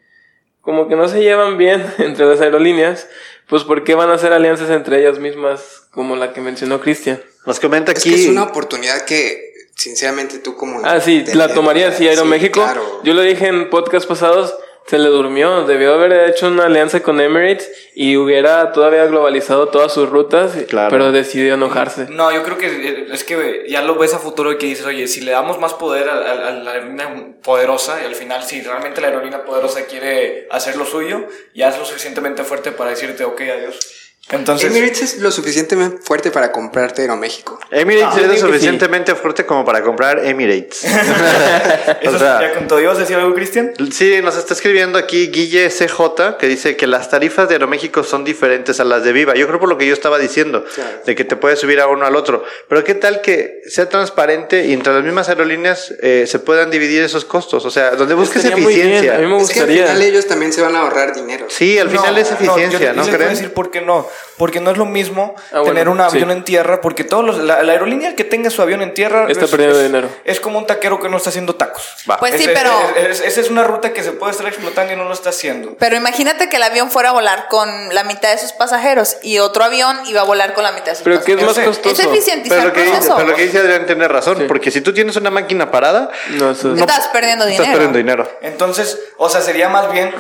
como 0.61 0.87
que 0.89 0.95
no 0.95 1.07
se 1.07 1.21
llevan 1.21 1.57
bien 1.57 1.85
entre 1.97 2.25
las 2.25 2.41
aerolíneas, 2.41 3.07
pues 3.47 3.63
¿por 3.63 3.83
qué 3.83 3.95
van 3.95 4.09
a 4.09 4.15
hacer 4.15 4.33
alianzas 4.33 4.69
entre 4.69 4.99
ellas 4.99 5.19
mismas 5.19 5.87
como 5.91 6.15
la 6.15 6.33
que 6.33 6.41
mencionó 6.41 6.79
Cristian? 6.81 7.21
Nos 7.45 7.59
comenta 7.59 7.91
Es 7.93 7.99
aquí. 7.99 8.09
que 8.13 8.21
es 8.23 8.27
una 8.27 8.43
oportunidad 8.43 9.03
que, 9.05 9.53
sinceramente, 9.75 10.39
tú 10.39 10.57
como... 10.57 10.81
Ah, 10.85 10.99
sí, 10.99 11.23
la 11.33 11.53
tomaría 11.53 11.91
si 11.93 11.99
Sí, 11.99 12.07
Aeroméxico. 12.09 12.59
claro. 12.61 13.01
Yo 13.03 13.13
lo 13.13 13.21
dije 13.21 13.47
en 13.47 13.69
podcast 13.69 14.05
pasados, 14.07 14.53
Se 14.87 14.97
le 14.97 15.09
durmió, 15.09 15.65
debió 15.65 15.95
haber 15.95 16.29
hecho 16.29 16.47
una 16.47 16.67
alianza 16.67 17.03
con 17.03 17.19
Emirates 17.19 17.69
y 17.93 18.15
hubiera 18.15 18.71
todavía 18.71 19.05
globalizado 19.05 19.67
todas 19.67 19.93
sus 19.93 20.07
rutas, 20.09 20.53
Claro. 20.69 20.89
pero 20.89 21.11
decidió 21.11 21.55
enojarse. 21.55 22.07
No, 22.09 22.31
yo 22.31 22.41
creo 22.43 22.57
que 22.57 23.07
es 23.11 23.23
que 23.25 23.65
ya 23.67 23.81
lo 23.81 23.95
ves 23.95 24.13
a 24.13 24.19
futuro 24.19 24.53
y 24.53 24.57
que 24.57 24.65
dices, 24.67 24.85
oye, 24.85 25.07
si 25.07 25.19
le 25.19 25.31
damos 25.31 25.59
más 25.59 25.73
poder 25.73 26.07
a, 26.09 26.13
a- 26.13 26.47
a 26.47 26.51
la 26.51 26.71
aerolínea 26.71 27.13
poderosa 27.43 27.99
y 28.01 28.05
al 28.05 28.15
final 28.15 28.43
si 28.43 28.61
realmente 28.61 29.01
la 29.01 29.07
aerolínea 29.07 29.43
poderosa 29.43 29.85
quiere 29.87 30.47
hacer 30.51 30.77
lo 30.77 30.85
suyo, 30.85 31.25
ya 31.53 31.67
es 31.67 31.77
lo 31.77 31.83
suficientemente 31.83 32.45
fuerte 32.45 32.71
para 32.71 32.91
decirte, 32.91 33.25
ok, 33.25 33.41
adiós. 33.41 34.06
Entonces, 34.29 34.69
Emirates 34.71 35.01
es 35.03 35.17
lo 35.19 35.31
suficientemente 35.31 35.99
fuerte 36.03 36.31
para 36.31 36.51
comprarte 36.51 37.01
Aeroméxico. 37.01 37.57
Emirates 37.71 38.17
yo 38.21 38.29
es 38.33 38.41
lo 38.41 38.47
suficientemente 38.49 39.15
fuerte 39.15 39.45
como 39.45 39.63
para 39.63 39.81
comprar 39.83 40.25
Emirates. 40.25 40.83
eso 42.01 42.15
o 42.15 42.19
sea, 42.19 42.41
ya 42.41 42.53
con 42.53 42.67
todo. 42.67 42.81
¿Ibas 42.81 42.97
a 42.97 42.99
decir 43.01 43.15
algo, 43.15 43.33
Cristian? 43.33 43.71
Sí, 43.89 44.19
nos 44.21 44.35
está 44.35 44.53
escribiendo 44.53 44.99
aquí 44.99 45.27
Guille 45.27 45.69
CJ 45.69 46.35
que 46.37 46.47
dice 46.47 46.75
que 46.75 46.87
las 46.87 47.09
tarifas 47.09 47.47
de 47.47 47.55
Aeroméxico 47.55 48.03
son 48.03 48.25
diferentes 48.25 48.81
a 48.81 48.83
las 48.83 49.05
de 49.05 49.13
Viva. 49.13 49.33
Yo 49.35 49.47
creo 49.47 49.61
por 49.61 49.69
lo 49.69 49.77
que 49.77 49.87
yo 49.87 49.93
estaba 49.93 50.19
diciendo, 50.19 50.65
Claro. 50.75 50.89
de 51.05 51.15
que 51.15 51.23
te 51.23 51.37
puedes 51.37 51.59
subir 51.59 51.79
a 51.79 51.87
uno 51.87 52.05
al 52.05 52.17
otro. 52.17 52.43
Pero 52.67 52.83
qué 52.83 52.95
tal 52.95 53.21
que 53.21 53.61
sea 53.69 53.87
transparente 53.87 54.65
y 54.65 54.73
entre 54.73 54.91
las 54.93 55.03
mismas 55.05 55.29
aerolíneas 55.29 55.93
eh, 56.01 56.25
se 56.27 56.39
puedan 56.39 56.69
dividir 56.69 57.01
esos 57.01 57.23
costos. 57.23 57.63
O 57.63 57.71
sea, 57.71 57.91
donde 57.91 58.13
busques 58.13 58.43
Estaría 58.43 58.61
muy 58.61 58.73
bien, 58.75 58.87
eficiencia. 58.87 59.15
a 59.15 59.19
mí 59.19 59.25
me 59.27 59.37
Es 59.41 59.49
que 59.51 59.59
al 59.61 59.67
gustaría. 59.67 59.87
final 59.87 60.01
ellos 60.01 60.27
también 60.27 60.51
se 60.51 60.61
van 60.61 60.75
a 60.75 60.79
ahorrar 60.81 61.15
dinero. 61.15 61.45
Sí, 61.47 61.79
al 61.79 61.89
final 61.89 62.17
es 62.17 62.29
eficiencia, 62.29 62.77
yo- 62.77 62.85
yo 62.87 62.93
¿no, 62.93 63.03
les 63.03 63.05
voy 63.05 63.13
a 63.13 63.17
creen? 63.17 63.29
decir 63.29 63.53
por 63.53 63.71
qué 63.71 63.79
no. 63.79 64.06
Porque 64.37 64.59
no 64.59 64.71
es 64.71 64.77
lo 64.77 64.85
mismo 64.85 65.35
Ah, 65.51 65.59
bueno, 65.59 65.65
tener 65.67 65.89
un 65.89 65.99
avión 66.01 66.29
sí. 66.29 66.35
en 66.35 66.43
tierra, 66.43 66.81
porque 66.81 67.03
todos 67.03 67.23
los, 67.25 67.37
la, 67.39 67.63
la 67.63 67.73
aerolínea 67.73 68.15
que 68.15 68.23
tenga 68.23 68.49
su 68.49 68.61
avión 68.61 68.81
en 68.81 68.93
tierra 68.93 69.25
Está 69.29 69.45
es, 69.45 69.51
perdiendo 69.51 69.77
es- 69.79 69.83
dinero. 69.85 70.09
Es 70.25 70.39
como 70.39 70.59
un 70.59 70.67
taquero 70.67 70.99
que 70.99 71.09
no 71.09 71.17
está 71.17 71.29
haciendo 71.29 71.55
tacos. 71.55 71.83
Va. 72.09 72.17
Pues 72.17 72.33
sí, 72.35 72.43
Es- 72.43 72.47
es- 72.49 72.53
pero- 72.57 72.71
es- 72.95 73.19
es- 73.19 73.25
esa 73.27 73.41
es 73.41 73.49
una 73.49 73.63
ruta 73.63 73.93
que 73.93 74.03
se 74.03 74.11
puede 74.11 74.31
estar 74.31 74.47
explotando 74.47 74.93
y 74.93 74.95
no 74.95 75.05
lo 75.05 75.13
está 75.13 75.29
haciendo. 75.29 75.75
Pero 75.79 75.95
imagínate 75.95 76.49
que 76.49 76.57
el 76.57 76.63
avión 76.63 76.91
fuera 76.91 77.09
a 77.09 77.13
volar 77.13 77.47
con 77.49 77.93
la 77.93 78.03
mitad 78.03 78.31
de 78.31 78.37
sus 78.37 78.53
pasajeros 78.53 79.17
y 79.23 79.39
otro 79.39 79.63
avión 79.63 79.97
iba 80.07 80.21
a 80.21 80.25
volar 80.25 80.53
con 80.53 80.63
la 80.63 80.71
mitad 80.71 80.87
de 80.87 80.95
sus 80.95 81.03
Pero 81.03 81.23
¿qué 81.23 81.33
es 81.33 81.37
pasajeros. 81.39 81.67
más 81.67 81.75
sé. 81.75 81.81
costoso? 81.83 82.01
Es 82.01 82.07
eficientizar 82.07 82.57
Pero 82.57 82.67
lo, 82.69 82.73
que 82.73 82.81
dice, 82.81 82.91
proceso. 82.93 83.15
pero 83.15 83.27
lo 83.29 83.35
que 83.35 83.41
dice 83.43 83.57
Adrián 83.59 83.85
tiene 83.85 84.07
razón, 84.07 84.45
porque 84.47 84.71
si 84.71 84.81
tú 84.81 84.93
tienes 84.93 85.15
una 85.15 85.29
máquina 85.29 85.71
parada, 85.71 86.09
No, 86.31 86.51
eso 86.51 86.73
es- 86.73 86.79
Estás 86.79 87.07
perdiendo 87.09 87.45
dinero. 87.45 87.63
estás 87.63 87.73
perdiendo 87.75 87.97
dinero. 87.97 88.29
Entonces, 88.41 88.99
o 89.17 89.29
sea, 89.29 89.41
sería 89.41 89.69
más 89.69 89.91
bien. 89.91 90.13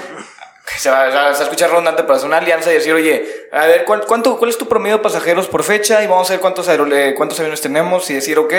Se 0.75 0.89
va, 0.91 1.09
se 1.09 1.15
va 1.15 1.29
a 1.29 1.31
escuchar 1.31 1.69
redundante, 1.69 2.03
pero 2.03 2.15
hacer 2.15 2.27
una 2.27 2.37
alianza 2.37 2.69
y 2.71 2.75
decir, 2.75 2.93
oye, 2.93 3.47
a 3.53 3.65
ver, 3.67 3.85
¿cuál, 3.85 4.01
cuánto, 4.05 4.37
¿cuál 4.37 4.49
es 4.49 4.57
tu 4.57 4.67
promedio 4.67 4.97
de 4.97 5.03
pasajeros 5.03 5.47
por 5.47 5.63
fecha? 5.63 6.03
Y 6.03 6.07
vamos 6.07 6.29
a 6.29 6.33
ver 6.33 6.39
cuántos, 6.41 6.67
aerole- 6.67 7.13
cuántos 7.15 7.39
aviones 7.39 7.61
tenemos 7.61 8.09
y 8.09 8.13
decir, 8.15 8.37
ok, 8.37 8.53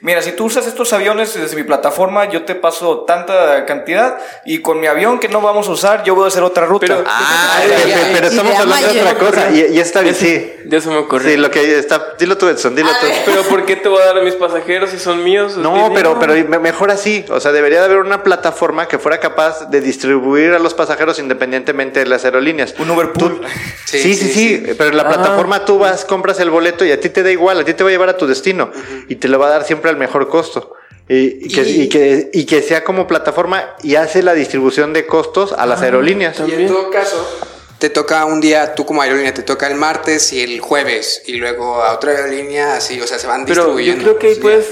mira, 0.00 0.22
si 0.22 0.32
tú 0.32 0.46
usas 0.46 0.66
estos 0.66 0.92
aviones 0.94 1.34
desde 1.34 1.54
mi 1.56 1.62
plataforma, 1.62 2.24
yo 2.30 2.44
te 2.44 2.54
paso 2.54 3.00
tanta 3.00 3.66
cantidad 3.66 4.18
y 4.46 4.62
con 4.62 4.80
mi 4.80 4.86
avión 4.86 5.18
que 5.20 5.28
no 5.28 5.42
vamos 5.42 5.68
a 5.68 5.72
usar, 5.72 6.02
yo 6.02 6.14
voy 6.14 6.24
a 6.24 6.28
hacer 6.28 6.42
otra 6.42 6.64
ruta. 6.64 6.86
Pero- 6.86 7.04
Ah, 7.06 7.58
Ay, 7.60 7.68
pero, 7.68 7.82
ay, 7.84 7.92
ay, 7.92 8.10
pero 8.14 8.26
estamos 8.28 8.58
hablando 8.58 8.92
de 8.92 9.00
otra 9.02 9.14
cosa. 9.18 9.50
Y, 9.50 9.66
y 9.76 9.78
está 9.80 10.00
bien, 10.00 10.14
sí. 10.14 10.56
Ya 10.66 10.80
se 10.80 10.88
me 10.88 10.96
ocurrió. 10.96 11.28
Sí, 11.30 11.36
lo 11.36 11.50
que 11.50 11.78
está. 11.78 12.14
Dilo 12.18 12.38
tú, 12.38 12.48
Edson, 12.48 12.74
dilo 12.74 12.88
tú. 13.00 13.06
Pero 13.26 13.42
¿por 13.42 13.66
qué 13.66 13.76
te 13.76 13.88
voy 13.88 14.00
a 14.02 14.06
dar 14.06 14.18
a 14.18 14.22
mis 14.22 14.34
pasajeros 14.34 14.90
si 14.90 14.98
son 14.98 15.22
míos? 15.22 15.56
No, 15.56 15.90
pero, 15.94 16.18
pero 16.18 16.32
me- 16.48 16.58
mejor 16.58 16.90
así. 16.90 17.24
O 17.28 17.38
sea, 17.40 17.52
debería 17.52 17.80
de 17.80 17.84
haber 17.86 17.98
una 17.98 18.22
plataforma 18.22 18.88
que 18.88 18.98
fuera 18.98 19.18
capaz 19.20 19.68
de 19.68 19.80
distribuir 19.80 20.52
a 20.54 20.58
los 20.58 20.72
pasajeros 20.74 21.18
independientemente 21.54 22.00
de 22.00 22.06
las 22.06 22.24
aerolíneas. 22.24 22.74
Un 22.78 22.90
Uber 22.90 23.12
Pool. 23.12 23.40
Tú- 23.40 23.46
Sí, 23.86 24.14
sí, 24.14 24.28
sí, 24.28 24.62
Pero 24.78 24.90
en 24.90 24.96
la 24.96 25.02
Ah. 25.02 25.08
plataforma 25.08 25.64
tú 25.64 25.78
vas, 25.78 26.04
compras 26.04 26.38
el 26.40 26.50
boleto 26.50 26.84
y 26.84 26.92
a 26.92 27.00
ti 27.00 27.08
te 27.08 27.22
da 27.24 27.30
igual, 27.30 27.58
a 27.60 27.64
ti 27.64 27.74
te 27.74 27.82
va 27.82 27.88
a 27.90 27.92
llevar 27.92 28.08
a 28.08 28.16
tu 28.16 28.26
destino 28.26 28.70
y 29.08 29.16
te 29.16 29.26
lo 29.28 29.38
va 29.38 29.48
a 29.48 29.50
dar 29.50 29.64
siempre 29.64 29.90
al 29.90 29.96
mejor 29.96 30.28
costo. 30.28 30.74
Y, 31.08 31.46
y 31.46 31.48
que, 31.48 31.62
Y- 31.62 31.80
y 31.82 31.88
que, 31.88 32.30
y 32.32 32.44
que 32.46 32.62
sea 32.62 32.84
como 32.84 33.08
plataforma 33.08 33.74
y 33.82 33.96
hace 33.96 34.22
la 34.22 34.32
distribución 34.34 34.92
de 34.92 35.06
costos 35.06 35.52
a 35.52 35.56
Ah, 35.62 35.66
las 35.66 35.82
aerolíneas. 35.82 36.40
Y 36.46 36.52
en 36.52 36.68
todo 36.68 36.88
caso, 36.90 37.49
te 37.80 37.90
toca 37.90 38.24
un 38.26 38.40
día, 38.40 38.74
tú 38.76 38.84
como 38.86 39.02
aerolínea, 39.02 39.34
te 39.34 39.42
toca 39.42 39.66
el 39.66 39.74
martes 39.74 40.32
y 40.32 40.40
el 40.42 40.60
jueves, 40.60 41.22
y 41.26 41.32
luego 41.34 41.82
a 41.82 41.94
otra 41.94 42.12
aerolínea, 42.12 42.76
así, 42.76 43.00
o 43.00 43.06
sea, 43.06 43.18
se 43.18 43.26
van 43.26 43.44
Pero 43.46 43.54
yo 43.62 43.76
distribuyendo. 43.76 44.04
creo 44.04 44.18
que 44.18 44.26
ahí 44.28 44.34
puedes 44.36 44.66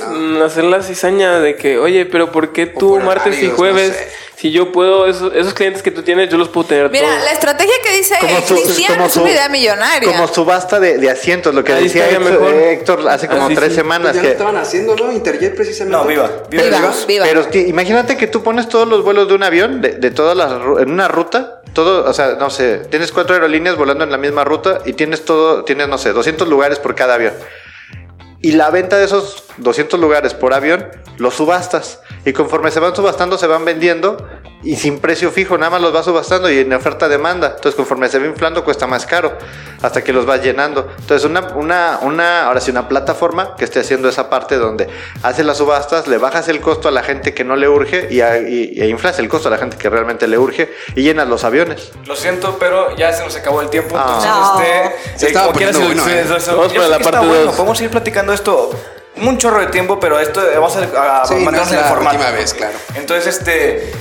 hacer 0.45 0.65
la 0.65 0.83
cizaña 0.83 1.41
de 1.41 1.57
que, 1.57 1.79
oye, 1.79 2.07
pero 2.07 2.31
¿por 2.31 2.53
qué 2.53 2.67
tú 2.67 2.91
por 2.91 3.03
martes 3.03 3.43
y 3.43 3.49
jueves? 3.51 3.89
no 3.89 3.95
sé. 3.95 4.29
Si 4.39 4.53
yo 4.53 4.71
puedo, 4.71 5.09
esos, 5.09 5.35
esos 5.35 5.53
clientes 5.53 5.83
que 5.83 5.91
tú 5.91 6.03
tienes, 6.05 6.29
yo 6.31 6.39
los 6.39 6.49
puedo 6.49 6.69
tener 6.69 6.89
Mira, 6.91 7.09
todos. 7.09 7.25
la 7.25 7.33
estrategia 7.33 7.75
que 7.83 7.97
dice 7.97 8.15
es 8.23 8.45
su- 9.13 9.21
una 9.23 9.31
idea 9.33 9.49
millonaria. 9.49 10.09
Como 10.13 10.29
subasta 10.29 10.79
de, 10.79 10.97
de 10.99 11.11
asientos, 11.11 11.53
lo 11.53 11.65
que 11.65 11.73
Ahí 11.73 11.83
decía 11.85 12.09
Héctor. 12.09 12.55
Héctor 12.55 13.09
hace 13.09 13.27
como 13.27 13.47
Ah, 13.47 13.49
sí, 13.49 13.55
tres 13.57 13.71
sí. 13.71 13.75
semanas. 13.75 14.13
Pues 14.13 14.15
ya 14.15 14.21
que, 14.23 14.27
lo 14.29 14.33
estaban 14.35 14.57
haciendo, 14.57 14.95
¿no? 14.95 15.11
Interjet 15.11 15.57
precisamente. 15.57 15.99
No, 15.99 16.05
viva. 16.05 16.31
Viva. 16.49 16.63
Viva, 16.63 16.95
Viva. 17.09 17.27
Pero 17.27 17.49
imagínate 17.67 18.17
que 18.17 18.29
tú 18.29 18.45
pones 18.45 18.69
todos 18.69 18.87
los 18.87 19.03
vuelos 19.03 19.27
de 19.27 19.35
un 19.35 19.43
avión, 19.43 19.81
de, 19.81 19.95
de 19.95 20.11
todas 20.13 20.37
las 20.37 20.53
en 20.53 20.89
una 20.93 21.09
ruta, 21.09 21.58
todo, 21.73 22.09
o 22.09 22.13
sea, 22.13 22.37
no 22.39 22.51
sé, 22.51 22.79
tienes 22.91 23.13
cuatro 23.13 23.35
aerolíneas 23.35 23.77
volando 23.77 24.05
en 24.05 24.11
la 24.11 24.19
misma 24.19 24.45
ruta 24.45 24.81
y 24.85 24.93
tienes 24.93 25.25
todo, 25.25 25.65
tienes, 25.65 25.89
no 25.89 25.99
sé, 25.99 26.13
200 26.13 26.49
lugares 26.49 26.79
por 26.79 26.95
cada 26.95 27.15
avión. 27.15 27.35
Y 28.41 28.53
la 28.53 28.71
venta 28.71 28.99
de 28.99 29.05
esos 29.05 29.45
200 29.59 29.99
lugares 29.99 30.35
por 30.35 30.55
avión, 30.55 30.87
los 31.17 31.35
subastas. 31.35 32.01
Y 32.25 32.33
conforme 32.33 32.71
se 32.71 32.81
van 32.81 32.95
subastando, 32.95 33.37
se 33.37 33.47
van 33.47 33.65
vendiendo 33.65 34.17
y 34.63 34.75
sin 34.77 34.99
precio 34.99 35.31
fijo, 35.31 35.57
nada 35.57 35.71
más 35.71 35.81
los 35.81 35.93
vas 35.93 36.05
subastando 36.05 36.51
y 36.51 36.59
en 36.59 36.73
oferta-demanda. 36.73 37.49
Entonces, 37.57 37.75
conforme 37.77 38.09
se 38.09 38.19
va 38.19 38.27
inflando, 38.27 38.65
cuesta 38.65 38.87
más 38.89 39.07
caro 39.07 39.39
hasta 39.83 40.03
que 40.03 40.13
los 40.13 40.27
vas 40.27 40.43
llenando. 40.43 40.89
Entonces, 40.99 41.25
una, 41.31 41.41
una, 41.55 41.99
una, 42.03 42.47
ahora 42.47 42.61
sí, 42.61 42.71
una 42.73 42.89
plataforma 42.89 43.55
que 43.57 43.65
esté 43.65 43.79
haciendo 43.81 44.09
esa 44.09 44.29
parte 44.29 44.57
donde 44.57 44.89
hace 45.23 45.45
las 45.45 45.59
subastas, 45.59 46.09
le 46.09 46.19
bajas 46.19 46.49
el 46.49 46.61
costo 46.61 46.89
a 46.89 46.91
la 46.91 47.03
gente 47.05 47.35
que 47.35 47.45
no 47.45 47.55
le 47.55 47.69
urge 47.69 48.09
y, 48.11 48.21
a- 48.21 48.39
y- 48.39 48.75
e 48.81 48.89
inflas 48.89 49.19
el 49.21 49.29
costo 49.29 49.47
a 49.49 49.51
la 49.53 49.59
gente 49.59 49.77
que 49.77 49.89
realmente 49.89 50.27
le 50.27 50.39
urge 50.39 50.73
y 50.97 51.03
llenas 51.03 51.29
los 51.29 51.45
aviones. 51.45 51.93
Lo 52.07 52.17
siento, 52.17 52.57
pero 52.59 52.97
ya 52.97 53.13
se 53.13 53.23
nos 53.25 53.37
acabó 53.37 53.61
el 53.63 53.71
tiempo. 53.71 53.95
Ah. 53.97 54.05
Entonces, 54.07 54.31
No. 54.31 54.61
este. 54.61 55.19
Se 55.19 55.27
estaba 55.29 55.47
como 55.47 55.59
quieras, 55.59 55.77
bueno, 55.79 56.09
¿eh? 56.09 56.25
Vamos 56.49 56.73
para 56.73 56.89
la 56.89 56.99
parte 56.99 57.19
bueno, 57.27 57.45
dos. 57.45 57.55
Podemos 57.55 57.81
ir 57.81 57.91
platicando 57.91 58.33
esto 58.33 58.71
un 59.17 59.37
chorro 59.39 59.61
de 59.61 59.67
tiempo, 59.67 59.99
pero 59.99 60.21
esto 60.21 60.43
eh, 60.49 60.55
vamos 60.55 60.77
a, 60.77 61.23
a 61.23 61.27
Sí, 61.27 61.35
no 61.35 61.41
mantenernos 61.41 61.67
es 61.67 61.73
en 61.73 61.79
el 61.79 61.83
la 61.85 61.89
formato. 61.89 62.17
última 62.17 62.31
vez, 62.33 62.55
claro. 62.55 62.79
Entonces, 62.95 63.37
este, 63.39 63.93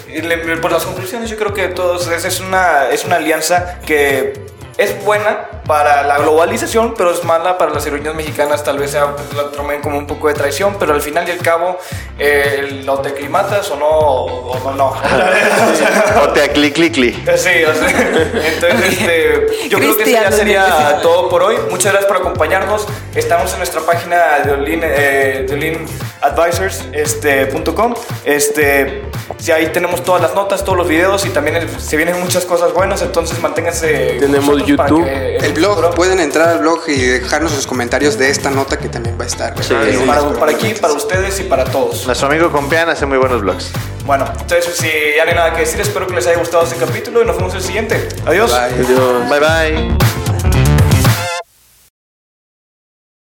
por 0.62 0.72
las 0.72 0.84
conclusiones, 0.86 1.30
yo 1.30 1.38
creo 1.38 1.54
que 1.54 1.68
todos 1.70 2.08
es 2.08 2.40
una 2.40 2.90
es 2.90 3.04
una 3.06 3.16
alianza 3.16 3.80
que 3.86 4.34
es 4.78 5.04
buena 5.04 5.48
para 5.66 6.04
la 6.04 6.20
globalización, 6.20 6.94
pero 6.96 7.12
es 7.12 7.24
mala 7.24 7.58
para 7.58 7.72
las 7.72 7.84
aerolíneas 7.86 8.16
mexicanas. 8.16 8.64
Tal 8.64 8.78
vez 8.78 8.92
sea, 8.92 9.16
la 9.36 9.52
tomen 9.52 9.82
como 9.82 9.98
un 9.98 10.08
poco 10.08 10.28
de 10.28 10.34
traición, 10.34 10.76
pero 10.80 10.94
al 10.94 11.02
final 11.02 11.28
y 11.28 11.32
al 11.32 11.40
cabo, 11.40 11.78
eh, 12.20 12.82
¿lo 12.86 13.00
te 13.00 13.10
aclimatas 13.10 13.70
o 13.72 13.76
no? 13.76 13.88
O, 13.88 14.52
o 14.52 14.72
no. 14.74 14.88
O 14.88 16.24
O 16.24 16.30
te 16.30 16.44
acli, 16.44 16.72
cli, 16.72 16.92
cli. 16.92 17.14
Sí, 17.36 17.64
o 17.66 17.74
sea, 17.74 17.90
entonces 18.46 18.94
este, 18.94 19.70
yo 19.70 19.78
creo 19.80 19.98
que 19.98 20.04
eso 20.04 20.12
ya 20.12 20.32
sería 20.32 20.64
Cristian. 20.64 21.02
todo 21.02 21.30
por 21.30 21.44
hoy. 21.44 21.58
Muchas 21.70 21.92
gracias 21.92 22.06
por 22.06 22.18
acompañarnos. 22.18 22.88
Estamos 23.16 23.52
en 23.54 23.58
nuestra 23.58 23.82
página 23.82 24.40
de 24.46 24.52
Olin, 24.52 24.82
eh, 24.84 25.46
de 25.48 25.54
olinadvisors, 25.54 26.86
este, 26.94 27.48
punto 27.48 27.74
com. 27.76 27.94
Este, 28.24 29.04
sí, 29.38 29.52
ahí 29.52 29.68
tenemos 29.68 30.04
todas 30.04 30.22
las 30.22 30.36
notas, 30.36 30.64
todos 30.64 30.78
los 30.78 30.88
videos 30.88 31.26
y 31.26 31.30
también 31.30 31.58
eh, 31.58 31.68
se 31.78 31.98
vienen 31.98 32.20
muchas 32.20 32.46
cosas 32.46 32.74
buenas, 32.74 33.02
entonces 33.02 33.40
manténganse. 33.42 34.18
Tenemos 34.20 34.67
YouTube. 34.68 35.06
que 35.06 35.38
El 35.38 35.54
blog, 35.54 35.76
futuro- 35.76 35.92
pueden 35.96 36.20
entrar 36.20 36.50
al 36.50 36.60
blog 36.60 36.82
y 36.88 36.96
dejarnos 36.98 37.52
sus 37.52 37.66
comentarios 37.68 38.18
de 38.18 38.30
esta 38.30 38.50
nota 38.50 38.78
que 38.78 38.90
también 38.90 39.18
va 39.20 39.24
a 39.24 39.28
estar. 39.28 39.54
Sí. 39.64 39.74
para, 40.06 40.30
para 40.34 40.52
aquí, 40.52 40.74
para 40.80 40.94
ustedes 40.94 41.40
y 41.40 41.44
para 41.44 41.64
todos. 41.66 42.06
Nuestro 42.06 42.28
amigo 42.28 42.52
Compeán 42.52 42.90
hace 42.90 43.06
muy 43.06 43.18
buenos 43.18 43.42
vlogs. 43.42 43.72
Bueno, 44.06 44.26
entonces 44.40 44.76
si 44.76 44.88
ya 45.16 45.24
no 45.26 45.32
hay 45.32 45.36
nada 45.36 45.54
que 45.54 45.62
decir, 45.62 45.82
espero 45.82 46.08
que 46.08 46.14
les 46.16 46.26
haya 46.28 46.38
gustado 46.38 46.64
este 46.64 46.78
capítulo 46.78 47.22
y 47.22 47.26
nos 47.26 47.36
vemos 47.38 47.52
en 47.54 47.58
el 47.60 47.64
siguiente. 47.66 48.10
Adiós. 48.26 48.52
Bye. 48.52 48.86
Adiós. 48.86 49.30
Bye 49.30 49.40
bye. 49.40 50.67